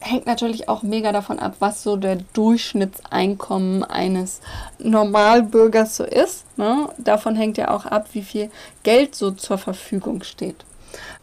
hängt 0.00 0.26
natürlich 0.26 0.68
auch 0.68 0.82
mega 0.82 1.12
davon 1.12 1.38
ab, 1.38 1.56
was 1.58 1.82
so 1.82 1.96
der 1.96 2.16
Durchschnittseinkommen 2.32 3.82
eines 3.84 4.40
Normalbürgers 4.78 5.96
so 5.96 6.04
ist. 6.04 6.44
Ne? 6.56 6.88
Davon 6.98 7.34
hängt 7.34 7.58
ja 7.58 7.70
auch 7.70 7.86
ab, 7.86 8.08
wie 8.12 8.22
viel 8.22 8.50
Geld 8.82 9.14
so 9.14 9.30
zur 9.32 9.58
Verfügung 9.58 10.22
steht. 10.22 10.64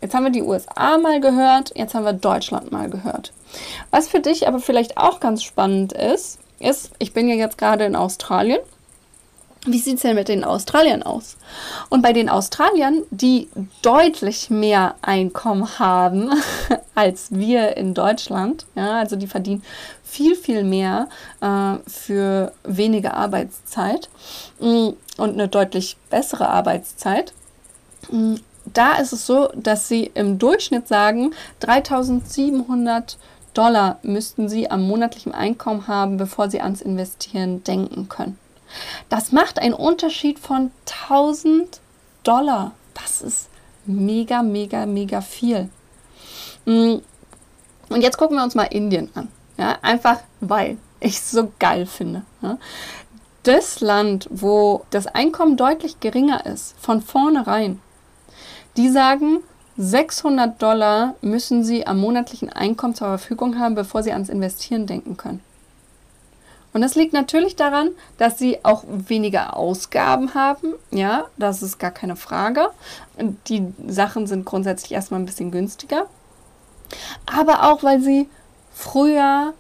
Jetzt 0.02 0.14
haben 0.14 0.26
wir 0.26 0.32
die 0.32 0.42
USA 0.42 0.98
mal 0.98 1.20
gehört, 1.20 1.72
jetzt 1.76 1.96
haben 1.96 2.06
wir 2.06 2.14
Deutschland 2.14 2.72
mal 2.72 2.90
gehört. 2.90 3.32
Was 3.92 4.08
für 4.08 4.20
dich 4.20 4.48
aber 4.48 4.60
vielleicht 4.60 4.98
auch 4.98 5.20
ganz 5.20 5.44
spannend 5.44 5.94
ist, 5.94 6.40
ist, 6.60 6.92
ich 7.00 7.14
bin 7.14 7.28
ja 7.28 7.36
jetzt 7.36 7.58
gerade 7.58 7.86
in 7.86 7.96
Australien 7.96 8.60
wie 9.66 9.80
sieht 9.80 9.96
es 9.96 10.02
denn 10.02 10.16
mit 10.16 10.28
den 10.28 10.44
Australiern 10.44 11.04
aus? 11.04 11.38
Und 11.90 12.02
bei 12.02 12.12
den 12.12 12.30
Australiern, 12.30 13.04
die 13.12 13.48
deutlich 13.82 14.50
mehr 14.50 14.96
Einkommen 15.02 15.80
haben 15.80 16.32
als 16.96 17.28
wir 17.32 17.78
in 17.78 17.94
Deutschland, 17.94 18.66
ja, 18.76 19.00
also 19.00 19.16
die 19.16 19.28
verdienen 19.28 19.64
viel, 20.04 20.36
viel 20.36 20.64
mehr 20.64 21.08
äh, 21.42 21.76
für 21.88 22.52
weniger 22.64 23.16
Arbeitszeit 23.16 24.10
mm, 24.60 24.90
und 25.18 25.34
eine 25.34 25.48
deutlich 25.48 25.98
bessere 26.10 26.50
Arbeitszeit. 26.50 27.34
Mm, 28.12 28.36
da 28.66 28.94
ist 28.94 29.14
es 29.14 29.26
so, 29.26 29.50
dass 29.56 29.88
sie 29.88 30.12
im 30.14 30.40
Durchschnitt 30.40 30.88
sagen, 30.88 31.34
3700 31.62 33.18
Dollar 33.54 34.00
müssten 34.04 34.50
sie 34.50 34.70
am 34.72 34.88
monatlichen 34.88 35.34
Einkommen 35.34 35.88
haben, 35.88 36.18
bevor 36.18 36.50
sie 36.50 36.62
ans 36.62 36.82
Investieren 36.82 37.64
denken 37.64 38.10
können. 38.10 38.38
Das 39.10 39.32
macht 39.32 39.60
einen 39.60 39.74
Unterschied 39.74 40.40
von 40.40 40.72
1000 41.08 41.80
Dollar. 42.24 42.72
Das 42.94 43.22
ist 43.22 43.50
mega, 43.86 44.44
mega, 44.44 44.86
mega 44.86 45.22
viel. 45.22 45.70
Mm. 46.66 46.98
Und 47.90 48.02
jetzt 48.02 48.18
gucken 48.18 48.38
wir 48.38 48.44
uns 48.44 48.56
mal 48.56 48.64
Indien 48.64 49.10
an. 49.14 49.28
Ja, 49.58 49.78
einfach 49.82 50.20
weil 50.40 50.78
ich 51.00 51.18
es 51.18 51.32
so 51.32 51.52
geil 51.60 51.86
finde. 51.86 52.24
Ja. 52.42 52.58
Das 53.44 53.82
Land, 53.82 54.28
wo 54.32 54.86
das 54.90 55.06
Einkommen 55.08 55.58
deutlich 55.58 56.00
geringer 56.00 56.46
ist, 56.46 56.76
von 56.80 57.02
vornherein, 57.02 57.82
die 58.78 58.90
sagen, 58.90 59.44
600 59.78 60.62
Dollar 60.62 61.16
müssen 61.22 61.64
sie 61.64 61.86
am 61.86 62.00
monatlichen 62.00 62.50
Einkommen 62.52 62.96
zur 62.96 63.08
Verfügung 63.08 63.60
haben, 63.60 63.76
bevor 63.76 64.04
sie 64.04 64.14
ans 64.14 64.30
Investieren 64.30 64.88
denken 64.88 65.18
können. 65.18 65.42
Und 66.74 66.82
das 66.82 66.96
liegt 66.96 67.14
natürlich 67.14 67.56
daran, 67.56 67.92
dass 68.18 68.40
sie 68.40 68.60
auch 68.64 68.84
weniger 68.88 69.56
Ausgaben 69.56 70.34
haben. 70.34 70.74
Ja, 70.92 71.26
das 71.38 71.62
ist 71.62 71.80
gar 71.80 71.92
keine 71.92 72.16
Frage. 72.16 72.70
Die 73.48 73.68
Sachen 73.88 74.26
sind 74.28 74.46
grundsätzlich 74.46 74.92
erstmal 74.92 75.20
ein 75.20 75.26
bisschen 75.26 75.52
günstiger. 75.52 76.08
Aber 77.26 77.72
auch, 77.72 77.84
weil 77.84 78.02
sie 78.02 78.28
früher 78.74 79.54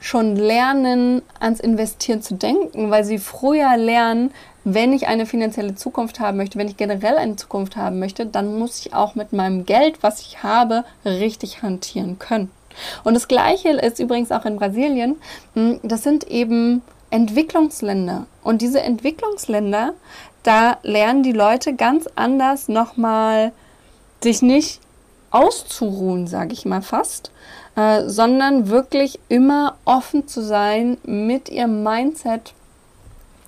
schon 0.00 0.36
lernen, 0.36 1.22
ans 1.40 1.60
Investieren 1.60 2.20
zu 2.20 2.34
denken, 2.34 2.90
weil 2.90 3.04
sie 3.04 3.18
früher 3.18 3.76
lernen, 3.78 4.32
wenn 4.64 4.92
ich 4.92 5.06
eine 5.06 5.24
finanzielle 5.26 5.74
Zukunft 5.74 6.20
haben 6.20 6.36
möchte, 6.36 6.58
wenn 6.58 6.68
ich 6.68 6.76
generell 6.76 7.16
eine 7.16 7.36
Zukunft 7.36 7.76
haben 7.76 7.98
möchte, 7.98 8.26
dann 8.26 8.58
muss 8.58 8.80
ich 8.80 8.94
auch 8.94 9.14
mit 9.14 9.32
meinem 9.32 9.64
Geld, 9.64 10.02
was 10.02 10.20
ich 10.20 10.42
habe, 10.42 10.84
richtig 11.04 11.62
hantieren 11.62 12.18
können. 12.18 12.50
Und 13.04 13.14
das 13.14 13.28
Gleiche 13.28 13.70
ist 13.70 13.98
übrigens 13.98 14.32
auch 14.32 14.44
in 14.44 14.56
Brasilien. 14.56 15.16
Hm, 15.54 15.80
das 15.82 16.02
sind 16.02 16.24
eben 16.24 16.82
Entwicklungsländer. 17.10 18.26
Und 18.42 18.62
diese 18.62 18.80
Entwicklungsländer, 18.80 19.94
da 20.42 20.78
lernen 20.82 21.22
die 21.22 21.32
Leute 21.32 21.74
ganz 21.74 22.08
anders 22.16 22.68
nochmal 22.68 23.52
sich 24.22 24.42
nicht 24.42 24.80
auszuruhen, 25.30 26.26
sage 26.26 26.52
ich 26.52 26.64
mal 26.64 26.82
fast, 26.82 27.30
äh, 27.76 28.08
sondern 28.08 28.68
wirklich 28.68 29.18
immer 29.28 29.76
offen 29.84 30.28
zu 30.28 30.42
sein 30.42 30.96
mit 31.04 31.48
ihrem 31.48 31.82
Mindset 31.82 32.54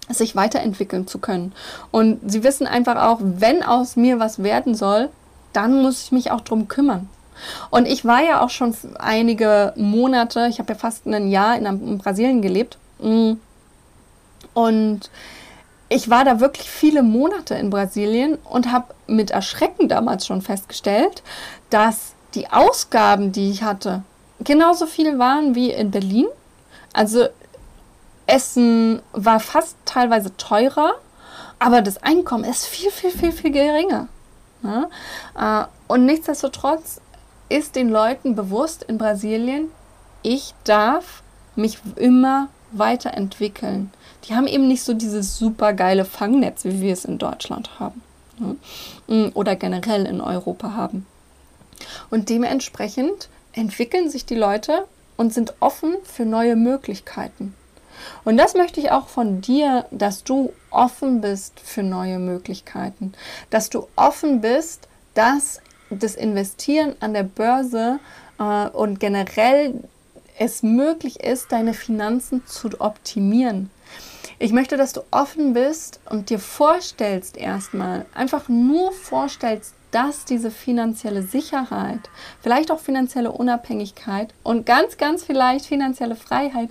sich 0.09 0.37
weiterentwickeln 0.37 1.07
zu 1.07 1.19
können. 1.19 1.53
Und 1.91 2.21
sie 2.31 2.45
wissen 2.45 2.67
einfach 2.67 3.03
auch, 3.03 3.19
wenn 3.21 3.63
aus 3.63 3.97
mir 3.97 4.19
was 4.21 4.43
werden 4.43 4.75
soll, 4.75 5.09
dann 5.53 5.83
muss 5.83 6.05
ich 6.05 6.13
mich 6.13 6.31
auch 6.31 6.41
drum 6.41 6.69
kümmern. 6.69 7.09
Und 7.71 7.87
ich 7.87 8.05
war 8.05 8.23
ja 8.23 8.41
auch 8.43 8.51
schon 8.51 8.75
einige 8.99 9.73
Monate, 9.77 10.47
ich 10.49 10.59
habe 10.59 10.73
ja 10.73 10.79
fast 10.79 11.07
ein 11.07 11.29
Jahr 11.29 11.57
in, 11.57 11.99
Brasilien 11.99 12.43
gelebt. 12.43 12.79
Mm. 12.99 13.35
Und 14.55 15.11
ich 15.89 16.11
war 16.11 16.25
da 16.25 16.41
wirklich 16.41 16.69
viele 16.69 17.03
Monate 17.03 17.55
in 17.55 17.71
Brasilien 17.71 18.37
und 18.45 18.73
habe 18.73 18.95
mit 19.07 19.31
Erschrecken 19.31 19.89
damals 19.89 20.27
schon 20.27 20.43
festgestellt, 20.43 21.23
dass 21.71 22.15
die 22.35 22.51
Ausgaben, 22.51 23.33
die 23.33 23.51
ich 23.51 23.63
hatte, 23.63 24.03
genauso 24.41 24.87
viel 24.87 25.19
waren 25.19 25.55
wie 25.55 25.71
in 25.71 25.91
Berlin. 25.91 26.27
Also 26.93 27.29
Essen 28.27 29.01
war 29.13 29.41
fast 29.41 29.77
teilweise 29.85 30.37
teurer, 30.37 30.95
aber 31.59 31.83
das 31.83 32.03
Einkommen 32.03 32.45
ist 32.45 32.67
viel, 32.67 32.91
viel, 32.91 33.11
viel, 33.11 33.33
viel 33.33 33.53
geringer. 33.53 34.09
Ja? 34.63 34.89
Äh, 35.63 35.67
und 35.89 36.05
nichtsdestotrotz 36.07 37.01
ist 37.49 37.77
den 37.77 37.89
Leuten 37.89 38.35
bewusst 38.35 38.83
in 38.83 38.99
Brasilien, 38.99 39.69
ich 40.23 40.55
darf 40.65 41.23
mich 41.55 41.79
immer 41.97 42.49
weiterentwickeln. 42.73 43.91
Die 44.25 44.35
haben 44.35 44.47
eben 44.47 44.67
nicht 44.69 44.83
so 44.83 44.93
dieses 44.93 45.39
super 45.39 45.73
geile 45.73 46.05
Fangnetz, 46.05 46.65
wie 46.65 46.81
wir 46.81 46.93
es 46.93 47.05
in 47.05 47.19
Deutschland 47.19 47.79
haben. 47.79 48.03
Ne? 48.39 49.31
Oder 49.35 49.57
generell 49.57 50.05
in 50.07 50.21
Europa 50.21 50.73
haben. 50.73 51.07
Und 52.11 52.29
dementsprechend 52.29 53.29
entwickeln 53.53 54.11
sich 54.11 54.27
die 54.27 54.35
Leute 54.35 54.87
und 55.17 55.33
sind 55.33 55.55
offen 55.61 55.95
für 56.05 56.25
neue 56.25 56.57
Möglichkeiten. 56.57 57.55
Und 58.25 58.37
das 58.37 58.55
möchte 58.55 58.81
ich 58.81 58.91
auch 58.91 59.09
von 59.09 59.41
dir, 59.41 59.87
dass 59.91 60.23
du 60.23 60.53
offen 60.71 61.21
bist 61.21 61.61
für 61.61 61.83
neue 61.83 62.19
Möglichkeiten, 62.19 63.13
dass 63.51 63.71
du 63.71 63.89
offen 63.97 64.41
bist, 64.43 64.89
dass 65.15 65.61
das 65.91 66.15
Investieren 66.15 66.97
an 67.01 67.15
der 67.15 67.23
Börse 67.23 67.99
äh, 68.39 68.69
und 68.69 69.01
generell 69.01 69.75
es 70.39 70.63
möglich 70.63 71.21
ist, 71.21 71.53
deine 71.53 71.75
Finanzen 71.75 72.47
zu 72.47 72.69
optimieren. 72.81 73.71
Ich 74.39 74.53
möchte, 74.53 74.77
dass 74.77 74.93
du 74.93 75.01
offen 75.11 75.55
bist 75.55 76.01
und 76.11 76.29
dir 76.29 76.39
vorstellst 76.39 77.39
erstmal, 77.39 78.05
einfach 78.15 78.49
nur 78.49 78.93
vorstellst, 78.93 79.75
dass 79.93 80.27
diese 80.27 80.51
finanzielle 80.51 81.23
Sicherheit, 81.23 82.11
vielleicht 82.43 82.71
auch 82.71 82.81
finanzielle 82.81 83.33
Unabhängigkeit 83.33 84.35
und 84.43 84.67
ganz, 84.67 84.99
ganz 84.99 85.25
vielleicht 85.25 85.65
finanzielle 85.65 86.17
Freiheit 86.17 86.69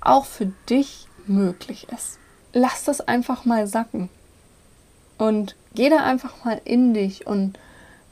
auch 0.00 0.24
für 0.24 0.46
dich 0.68 1.06
möglich 1.26 1.86
ist. 1.94 2.18
Lass 2.52 2.84
das 2.84 3.00
einfach 3.00 3.44
mal 3.44 3.68
sacken 3.68 4.08
und 5.18 5.54
geh 5.74 5.90
da 5.90 5.98
einfach 5.98 6.44
mal 6.44 6.60
in 6.64 6.94
dich 6.94 7.26
und 7.28 7.58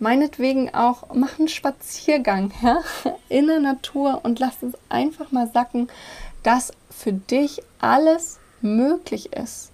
meinetwegen 0.03 0.75
auch, 0.75 1.15
mach 1.15 1.39
einen 1.39 1.49
Spaziergang 1.49 2.53
ja, 2.63 2.83
in 3.29 3.47
der 3.47 3.61
Natur 3.61 4.21
und 4.25 4.41
lass 4.41 4.63
es 4.63 4.75
einfach 4.89 5.31
mal 5.31 5.49
sacken, 5.55 5.89
dass 6.43 6.73
für 6.91 7.13
dich 7.13 7.63
alles 7.81 8.41
möglich 8.61 9.33
ist 9.33 9.71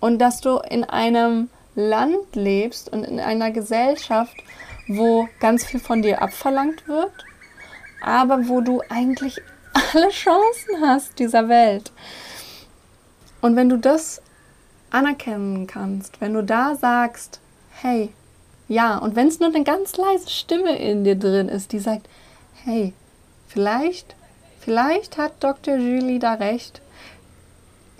und 0.00 0.18
dass 0.18 0.40
du 0.40 0.56
in 0.58 0.82
einem 0.82 1.48
Land 1.76 2.34
lebst 2.34 2.92
und 2.92 3.04
in 3.04 3.20
einer 3.20 3.52
Gesellschaft, 3.52 4.36
wo 4.88 5.28
ganz 5.38 5.64
viel 5.64 5.80
von 5.80 6.02
dir 6.02 6.20
abverlangt 6.20 6.88
wird, 6.88 7.12
aber 8.02 8.48
wo 8.48 8.60
du 8.60 8.82
eigentlich 8.88 9.40
alle 9.94 10.08
Chancen 10.10 10.80
hast 10.80 11.20
dieser 11.20 11.48
Welt. 11.48 11.92
Und 13.40 13.54
wenn 13.54 13.68
du 13.68 13.76
das 13.78 14.20
anerkennen 14.90 15.68
kannst, 15.68 16.20
wenn 16.20 16.34
du 16.34 16.42
da 16.42 16.74
sagst, 16.74 17.40
hey, 17.80 18.12
ja, 18.68 18.98
und 18.98 19.16
wenn 19.16 19.28
es 19.28 19.40
nur 19.40 19.54
eine 19.54 19.64
ganz 19.64 19.96
leise 19.96 20.30
Stimme 20.30 20.78
in 20.78 21.04
dir 21.04 21.16
drin 21.16 21.48
ist, 21.48 21.72
die 21.72 21.78
sagt, 21.78 22.08
hey, 22.64 22.92
vielleicht, 23.48 24.14
vielleicht 24.60 25.18
hat 25.18 25.32
Dr. 25.40 25.76
Julie 25.76 26.18
da 26.18 26.34
recht, 26.34 26.80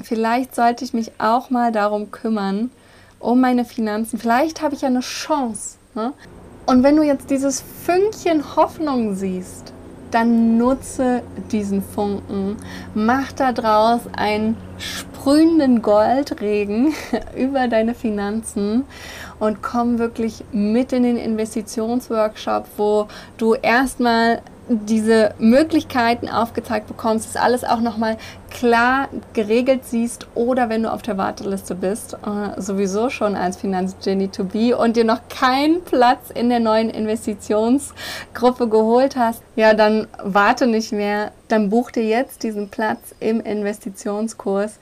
vielleicht 0.01 0.55
sollte 0.55 0.85
ich 0.85 0.95
mich 0.95 1.13
auch 1.19 1.51
mal 1.51 1.73
darum 1.73 2.11
kümmern, 2.11 2.71
um 3.19 3.41
meine 3.41 3.65
Finanzen, 3.65 4.19
vielleicht 4.19 4.63
habe 4.63 4.75
ich 4.75 4.83
ja 4.83 4.89
eine 4.89 5.01
Chance. 5.01 5.79
Ne? 5.95 6.13
Und 6.67 6.83
wenn 6.83 6.97
du 6.97 7.03
jetzt 7.03 7.31
dieses 7.31 7.61
Fünkchen 7.61 8.57
Hoffnung 8.57 9.15
siehst, 9.15 9.73
dann 10.13 10.59
nutze 10.59 11.23
diesen 11.51 11.83
Funken, 11.83 12.57
mach 12.95 13.33
daraus 13.33 14.03
einen 14.13 14.57
sprühenden 14.79 15.83
Goldregen 15.83 16.95
über 17.37 17.69
deine 17.69 17.95
Finanzen 17.95 18.85
und 19.43 19.61
komm 19.61 19.99
wirklich 19.99 20.45
mit 20.53 20.93
in 20.93 21.03
den 21.03 21.17
Investitionsworkshop, 21.17 22.65
wo 22.77 23.09
du 23.39 23.55
erstmal 23.55 24.41
diese 24.69 25.35
Möglichkeiten 25.41 26.29
aufgezeigt 26.29 26.87
bekommst, 26.87 27.27
das 27.27 27.43
alles 27.43 27.65
auch 27.65 27.81
nochmal 27.81 28.19
klar 28.51 29.09
geregelt 29.33 29.81
siehst 29.85 30.29
oder 30.37 30.69
wenn 30.69 30.85
du 30.85 30.93
auf 30.93 31.03
der 31.03 31.19
Warteliste 31.19 31.75
bist, 31.75 32.15
äh, 32.15 32.61
sowieso 32.61 33.11
schon 33.11 33.35
als 33.35 33.57
Finanzgenie 33.57 34.29
to 34.29 34.45
be 34.45 34.77
und 34.77 34.95
dir 34.95 35.03
noch 35.03 35.23
keinen 35.29 35.83
Platz 35.83 36.31
in 36.33 36.49
der 36.49 36.61
neuen 36.61 36.89
Investitionsgruppe 36.89 38.69
geholt 38.69 39.17
hast, 39.17 39.43
ja, 39.57 39.75
dann 39.75 40.07
warte 40.23 40.69
nicht 40.69 40.93
mehr, 40.93 41.33
dann 41.49 41.69
buch 41.69 41.91
dir 41.91 42.05
jetzt 42.05 42.45
diesen 42.45 42.69
Platz 42.69 43.13
im 43.19 43.41
Investitionskurs, 43.41 44.79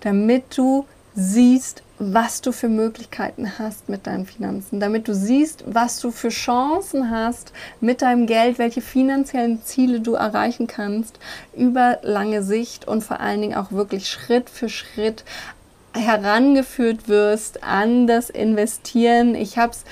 damit 0.00 0.58
du 0.58 0.84
siehst, 1.14 1.84
was 2.02 2.40
du 2.40 2.50
für 2.50 2.70
Möglichkeiten 2.70 3.58
hast 3.58 3.90
mit 3.90 4.06
deinen 4.06 4.24
Finanzen, 4.24 4.80
damit 4.80 5.06
du 5.06 5.14
siehst, 5.14 5.64
was 5.66 6.00
du 6.00 6.10
für 6.10 6.30
Chancen 6.30 7.10
hast 7.10 7.52
mit 7.80 8.00
deinem 8.00 8.26
Geld, 8.26 8.58
welche 8.58 8.80
finanziellen 8.80 9.62
Ziele 9.62 10.00
du 10.00 10.14
erreichen 10.14 10.66
kannst 10.66 11.18
über 11.54 11.98
lange 12.02 12.42
Sicht 12.42 12.88
und 12.88 13.04
vor 13.04 13.20
allen 13.20 13.42
Dingen 13.42 13.54
auch 13.54 13.70
wirklich 13.70 14.08
Schritt 14.08 14.48
für 14.48 14.70
Schritt 14.70 15.24
herangeführt 15.92 17.06
wirst 17.06 17.62
an 17.62 18.06
das 18.06 18.30
Investieren. 18.30 19.34
Ich 19.34 19.58
habe 19.58 19.72
es 19.72 19.84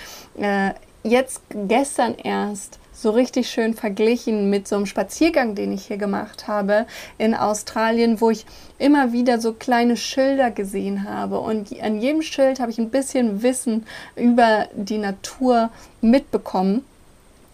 äh, 0.43 0.71
jetzt 1.03 1.43
gestern 1.51 2.15
erst 2.15 2.79
so 3.01 3.11
richtig 3.11 3.49
schön 3.49 3.75
verglichen 3.75 4.51
mit 4.51 4.67
so 4.67 4.75
einem 4.75 4.87
Spaziergang, 4.87 5.55
den 5.55 5.73
ich 5.73 5.87
hier 5.87 5.99
gemacht 5.99 6.49
habe 6.49 6.87
in 7.17 7.35
Australien, 7.35 8.21
wo 8.21 8.31
ich 8.31 8.45
immer 8.79 9.13
wieder 9.13 9.41
so 9.41 9.53
kleine 9.53 9.97
Schilder 9.97 10.51
gesehen 10.51 11.09
habe. 11.09 11.39
Und 11.39 11.81
an 11.81 12.01
jedem 12.01 12.23
Schild 12.23 12.59
habe 12.59 12.73
ich 12.73 12.79
ein 12.79 12.91
bisschen 12.91 13.43
Wissen 13.43 13.87
über 14.17 14.67
die 14.75 14.99
Natur 14.99 15.71
mitbekommen 16.01 16.85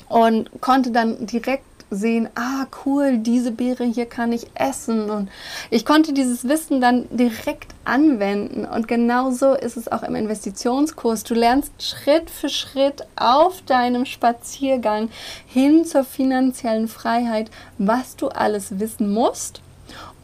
und 0.09 0.51
konnte 0.63 0.93
dann 0.93 1.27
direkt 1.27 1.65
sehen, 1.95 2.29
ah 2.35 2.67
cool, 2.85 3.19
diese 3.19 3.51
Beere 3.51 3.85
hier 3.85 4.07
kann 4.07 4.33
ich 4.33 4.47
essen 4.55 5.11
und 5.11 5.31
ich 5.71 5.85
konnte 5.85 6.13
dieses 6.13 6.49
Wissen 6.49 6.81
dann 6.81 7.07
direkt 7.11 7.75
anwenden 7.85 8.65
und 8.65 8.89
genauso 8.89 9.55
ist 9.55 9.77
es 9.77 9.91
auch 9.91 10.03
im 10.03 10.15
Investitionskurs. 10.15 11.25
Du 11.25 11.35
lernst 11.35 11.73
Schritt 11.83 12.31
für 12.31 12.49
Schritt 12.49 13.07
auf 13.17 13.63
deinem 13.63 14.07
Spaziergang 14.07 15.11
hin 15.47 15.85
zur 15.85 16.05
finanziellen 16.05 16.89
Freiheit, 16.89 17.51
was 17.79 18.17
du 18.17 18.29
alles 18.29 18.79
wissen 18.79 19.13
musst 19.13 19.64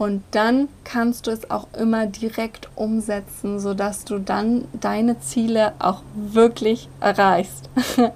und 0.01 0.23
dann 0.31 0.71
kannst 0.83 1.27
du 1.27 1.31
es 1.31 1.51
auch 1.51 1.67
immer 1.79 2.07
direkt 2.07 2.71
umsetzen, 2.75 3.61
sodass 3.61 4.07
du 4.07 4.19
dann 4.19 4.65
deine 4.73 5.21
Ziele 5.21 5.75
auch 5.79 6.01
wirklich 6.15 6.89
erreichst. 7.01 7.69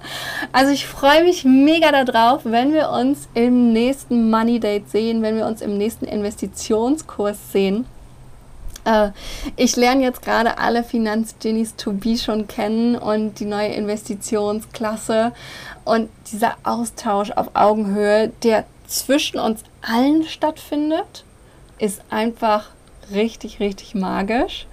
Also 0.51 0.71
ich 0.71 0.87
freue 0.87 1.23
mich 1.23 1.45
mega 1.45 1.91
darauf, 2.03 2.41
wenn 2.43 2.73
wir 2.73 2.89
uns 2.89 3.27
im 3.35 3.71
nächsten 3.71 4.31
Money 4.31 4.59
Date 4.59 4.89
sehen, 4.89 5.21
wenn 5.21 5.35
wir 5.35 5.45
uns 5.45 5.61
im 5.61 5.77
nächsten 5.77 6.05
Investitionskurs 6.05 7.37
sehen. 7.51 7.85
Äh, 8.85 9.09
ich 9.55 9.75
lerne 9.75 10.01
jetzt 10.01 10.23
gerade 10.23 10.57
alle 10.57 10.83
Finanzgenies 10.83 11.75
to 11.75 11.91
be 11.93 12.17
schon 12.17 12.47
kennen 12.47 12.95
und 12.95 13.39
die 13.39 13.45
neue 13.45 13.73
Investitionsklasse 13.73 15.33
und 15.83 16.09
dieser 16.31 16.55
Austausch 16.63 17.29
auf 17.31 17.51
Augenhöhe, 17.53 18.31
der 18.41 18.65
zwischen 18.87 19.39
uns 19.39 19.61
allen 19.83 20.23
stattfindet 20.23 21.25
ist 21.79 22.01
einfach 22.09 22.69
richtig, 23.11 23.59
richtig 23.59 23.95
magisch. 23.95 24.67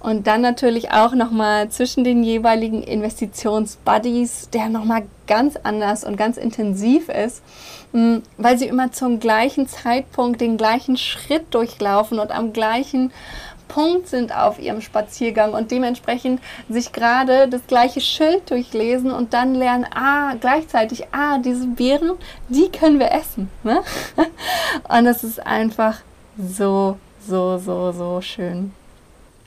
Und 0.00 0.26
dann 0.26 0.40
natürlich 0.40 0.90
auch 0.90 1.14
nochmal 1.14 1.68
zwischen 1.68 2.02
den 2.02 2.24
jeweiligen 2.24 2.82
Investitionsbuddies, 2.82 4.50
der 4.50 4.68
nochmal 4.68 5.04
ganz 5.28 5.54
anders 5.62 6.02
und 6.02 6.16
ganz 6.16 6.36
intensiv 6.38 7.08
ist, 7.08 7.40
mm, 7.92 8.16
weil 8.36 8.58
sie 8.58 8.66
immer 8.66 8.90
zum 8.90 9.20
gleichen 9.20 9.68
Zeitpunkt 9.68 10.40
den 10.40 10.56
gleichen 10.56 10.96
Schritt 10.96 11.54
durchlaufen 11.54 12.18
und 12.18 12.32
am 12.32 12.52
gleichen 12.52 13.12
Punkt 13.68 14.08
sind 14.08 14.36
auf 14.36 14.58
ihrem 14.58 14.80
Spaziergang 14.80 15.54
und 15.54 15.70
dementsprechend 15.70 16.40
sich 16.68 16.92
gerade 16.92 17.48
das 17.48 17.66
gleiche 17.68 18.00
Schild 18.00 18.50
durchlesen 18.50 19.12
und 19.12 19.32
dann 19.32 19.54
lernen, 19.54 19.86
ah, 19.94 20.34
gleichzeitig, 20.34 21.06
ah, 21.12 21.38
diese 21.38 21.68
Beeren, 21.68 22.12
die 22.48 22.68
können 22.68 22.98
wir 22.98 23.12
essen. 23.12 23.50
Ne? 23.62 23.82
Und 24.88 25.04
das 25.04 25.24
ist 25.24 25.46
einfach 25.46 26.00
so, 26.38 26.98
so, 27.26 27.58
so, 27.58 27.92
so 27.92 28.20
schön. 28.20 28.72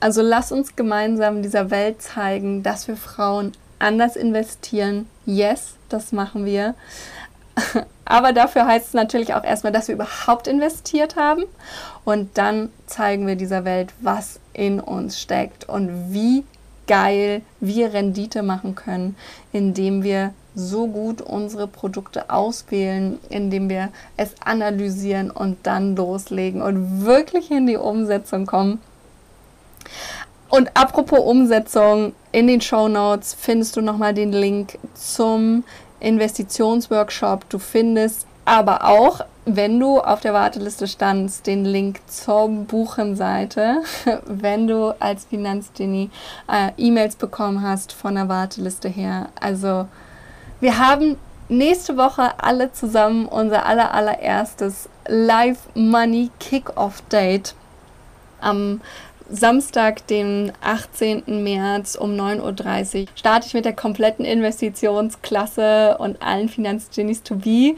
Also 0.00 0.22
lass 0.22 0.52
uns 0.52 0.76
gemeinsam 0.76 1.42
dieser 1.42 1.70
Welt 1.70 2.02
zeigen, 2.02 2.62
dass 2.62 2.86
wir 2.86 2.96
Frauen 2.96 3.52
anders 3.78 4.16
investieren. 4.16 5.06
Yes, 5.24 5.74
das 5.88 6.12
machen 6.12 6.44
wir. 6.44 6.74
Aber 8.04 8.32
dafür 8.32 8.66
heißt 8.66 8.88
es 8.88 8.94
natürlich 8.94 9.34
auch 9.34 9.44
erstmal, 9.44 9.72
dass 9.72 9.88
wir 9.88 9.94
überhaupt 9.94 10.46
investiert 10.46 11.16
haben. 11.16 11.44
Und 12.04 12.38
dann 12.38 12.70
zeigen 12.86 13.26
wir 13.26 13.36
dieser 13.36 13.64
Welt, 13.64 13.92
was 14.00 14.38
in 14.52 14.80
uns 14.80 15.20
steckt 15.20 15.68
und 15.68 16.12
wie 16.12 16.44
geil 16.86 17.42
wir 17.60 17.92
Rendite 17.92 18.42
machen 18.42 18.74
können, 18.74 19.16
indem 19.52 20.04
wir 20.04 20.32
so 20.56 20.88
gut 20.88 21.20
unsere 21.20 21.68
Produkte 21.68 22.30
auswählen, 22.30 23.18
indem 23.28 23.68
wir 23.68 23.90
es 24.16 24.30
analysieren 24.44 25.30
und 25.30 25.58
dann 25.64 25.94
loslegen 25.94 26.62
und 26.62 27.04
wirklich 27.04 27.50
in 27.50 27.66
die 27.66 27.76
Umsetzung 27.76 28.46
kommen. 28.46 28.80
Und 30.48 30.70
apropos 30.74 31.20
Umsetzung, 31.20 32.14
in 32.32 32.46
den 32.46 32.60
Show 32.60 32.88
Notes 32.88 33.34
findest 33.38 33.76
du 33.76 33.82
nochmal 33.82 34.14
den 34.14 34.32
Link 34.32 34.78
zum 34.94 35.64
Investitionsworkshop. 36.00 37.48
Du 37.50 37.58
findest 37.58 38.26
aber 38.46 38.84
auch, 38.84 39.20
wenn 39.44 39.78
du 39.78 40.00
auf 40.00 40.20
der 40.20 40.32
Warteliste 40.32 40.86
standst, 40.86 41.46
den 41.46 41.64
Link 41.64 42.00
zur 42.06 42.48
Buchenseite, 42.48 43.82
wenn 44.24 44.66
du 44.66 44.94
als 45.00 45.26
Finanzgenie 45.26 46.10
äh, 46.50 46.70
E-Mails 46.78 47.16
bekommen 47.16 47.62
hast 47.62 47.92
von 47.92 48.14
der 48.14 48.28
Warteliste 48.28 48.88
her. 48.88 49.28
Also 49.38 49.86
wir 50.60 50.78
haben 50.78 51.16
nächste 51.48 51.96
Woche 51.96 52.32
alle 52.38 52.72
zusammen 52.72 53.26
unser 53.26 53.66
aller, 53.66 53.92
allererstes 53.92 54.88
Live 55.06 55.58
Money 55.74 56.30
Kick-Off 56.40 57.02
Date 57.08 57.54
am 58.40 58.80
Samstag, 59.28 60.06
den 60.06 60.52
18. 60.60 61.42
März 61.42 61.96
um 61.96 62.12
9.30 62.12 63.02
Uhr 63.02 63.06
starte 63.16 63.48
ich 63.48 63.54
mit 63.54 63.64
der 63.64 63.72
kompletten 63.72 64.24
Investitionsklasse 64.24 65.96
und 65.98 66.22
allen 66.22 66.48
Finanzgenies 66.48 67.24
to 67.24 67.34
be. 67.34 67.74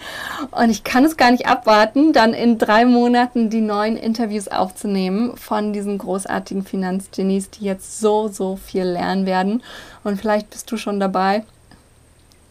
Und 0.50 0.68
ich 0.68 0.84
kann 0.84 1.06
es 1.06 1.16
gar 1.16 1.30
nicht 1.30 1.46
abwarten, 1.46 2.12
dann 2.12 2.34
in 2.34 2.58
drei 2.58 2.84
Monaten 2.84 3.48
die 3.48 3.62
neuen 3.62 3.96
Interviews 3.96 4.48
aufzunehmen 4.48 5.38
von 5.38 5.72
diesen 5.72 5.96
großartigen 5.96 6.64
Finanzgenies, 6.64 7.48
die 7.48 7.64
jetzt 7.64 7.98
so, 7.98 8.28
so 8.28 8.56
viel 8.56 8.84
lernen 8.84 9.24
werden. 9.24 9.62
Und 10.04 10.20
vielleicht 10.20 10.50
bist 10.50 10.70
du 10.70 10.76
schon 10.76 11.00
dabei 11.00 11.44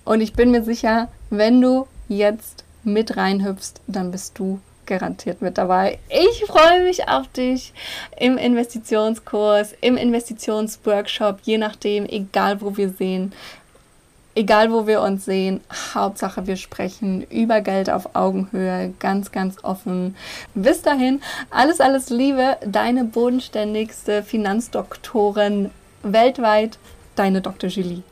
und 0.07 0.21
ich 0.21 0.33
bin 0.33 0.51
mir 0.51 0.63
sicher, 0.63 1.09
wenn 1.29 1.61
du 1.61 1.87
jetzt 2.07 2.63
mit 2.83 3.17
reinhüpfst, 3.17 3.81
dann 3.87 4.11
bist 4.11 4.39
du 4.39 4.59
garantiert 4.85 5.41
mit 5.41 5.57
dabei. 5.57 5.99
Ich 6.09 6.45
freue 6.45 6.83
mich 6.83 7.09
auf 7.09 7.27
dich 7.27 7.73
im 8.17 8.37
Investitionskurs, 8.37 9.73
im 9.81 9.97
Investitionsworkshop, 9.97 11.39
je 11.43 11.57
nachdem, 11.57 12.05
egal 12.05 12.61
wo 12.61 12.77
wir 12.77 12.89
sehen, 12.89 13.33
egal 14.33 14.71
wo 14.71 14.87
wir 14.87 15.01
uns 15.01 15.25
sehen. 15.25 15.59
Hauptsache, 15.93 16.47
wir 16.47 16.55
sprechen 16.55 17.23
über 17.23 17.59
Geld 17.59 17.89
auf 17.89 18.15
Augenhöhe, 18.15 18.93
ganz, 18.99 19.33
ganz 19.33 19.61
offen. 19.63 20.15
Bis 20.55 20.81
dahin, 20.81 21.21
alles, 21.49 21.81
alles 21.81 22.09
Liebe, 22.09 22.55
deine 22.65 23.03
bodenständigste 23.03 24.23
Finanzdoktorin 24.23 25.69
weltweit, 26.01 26.77
Deine 27.17 27.41
Dr. 27.41 27.67
Julie. 27.67 28.03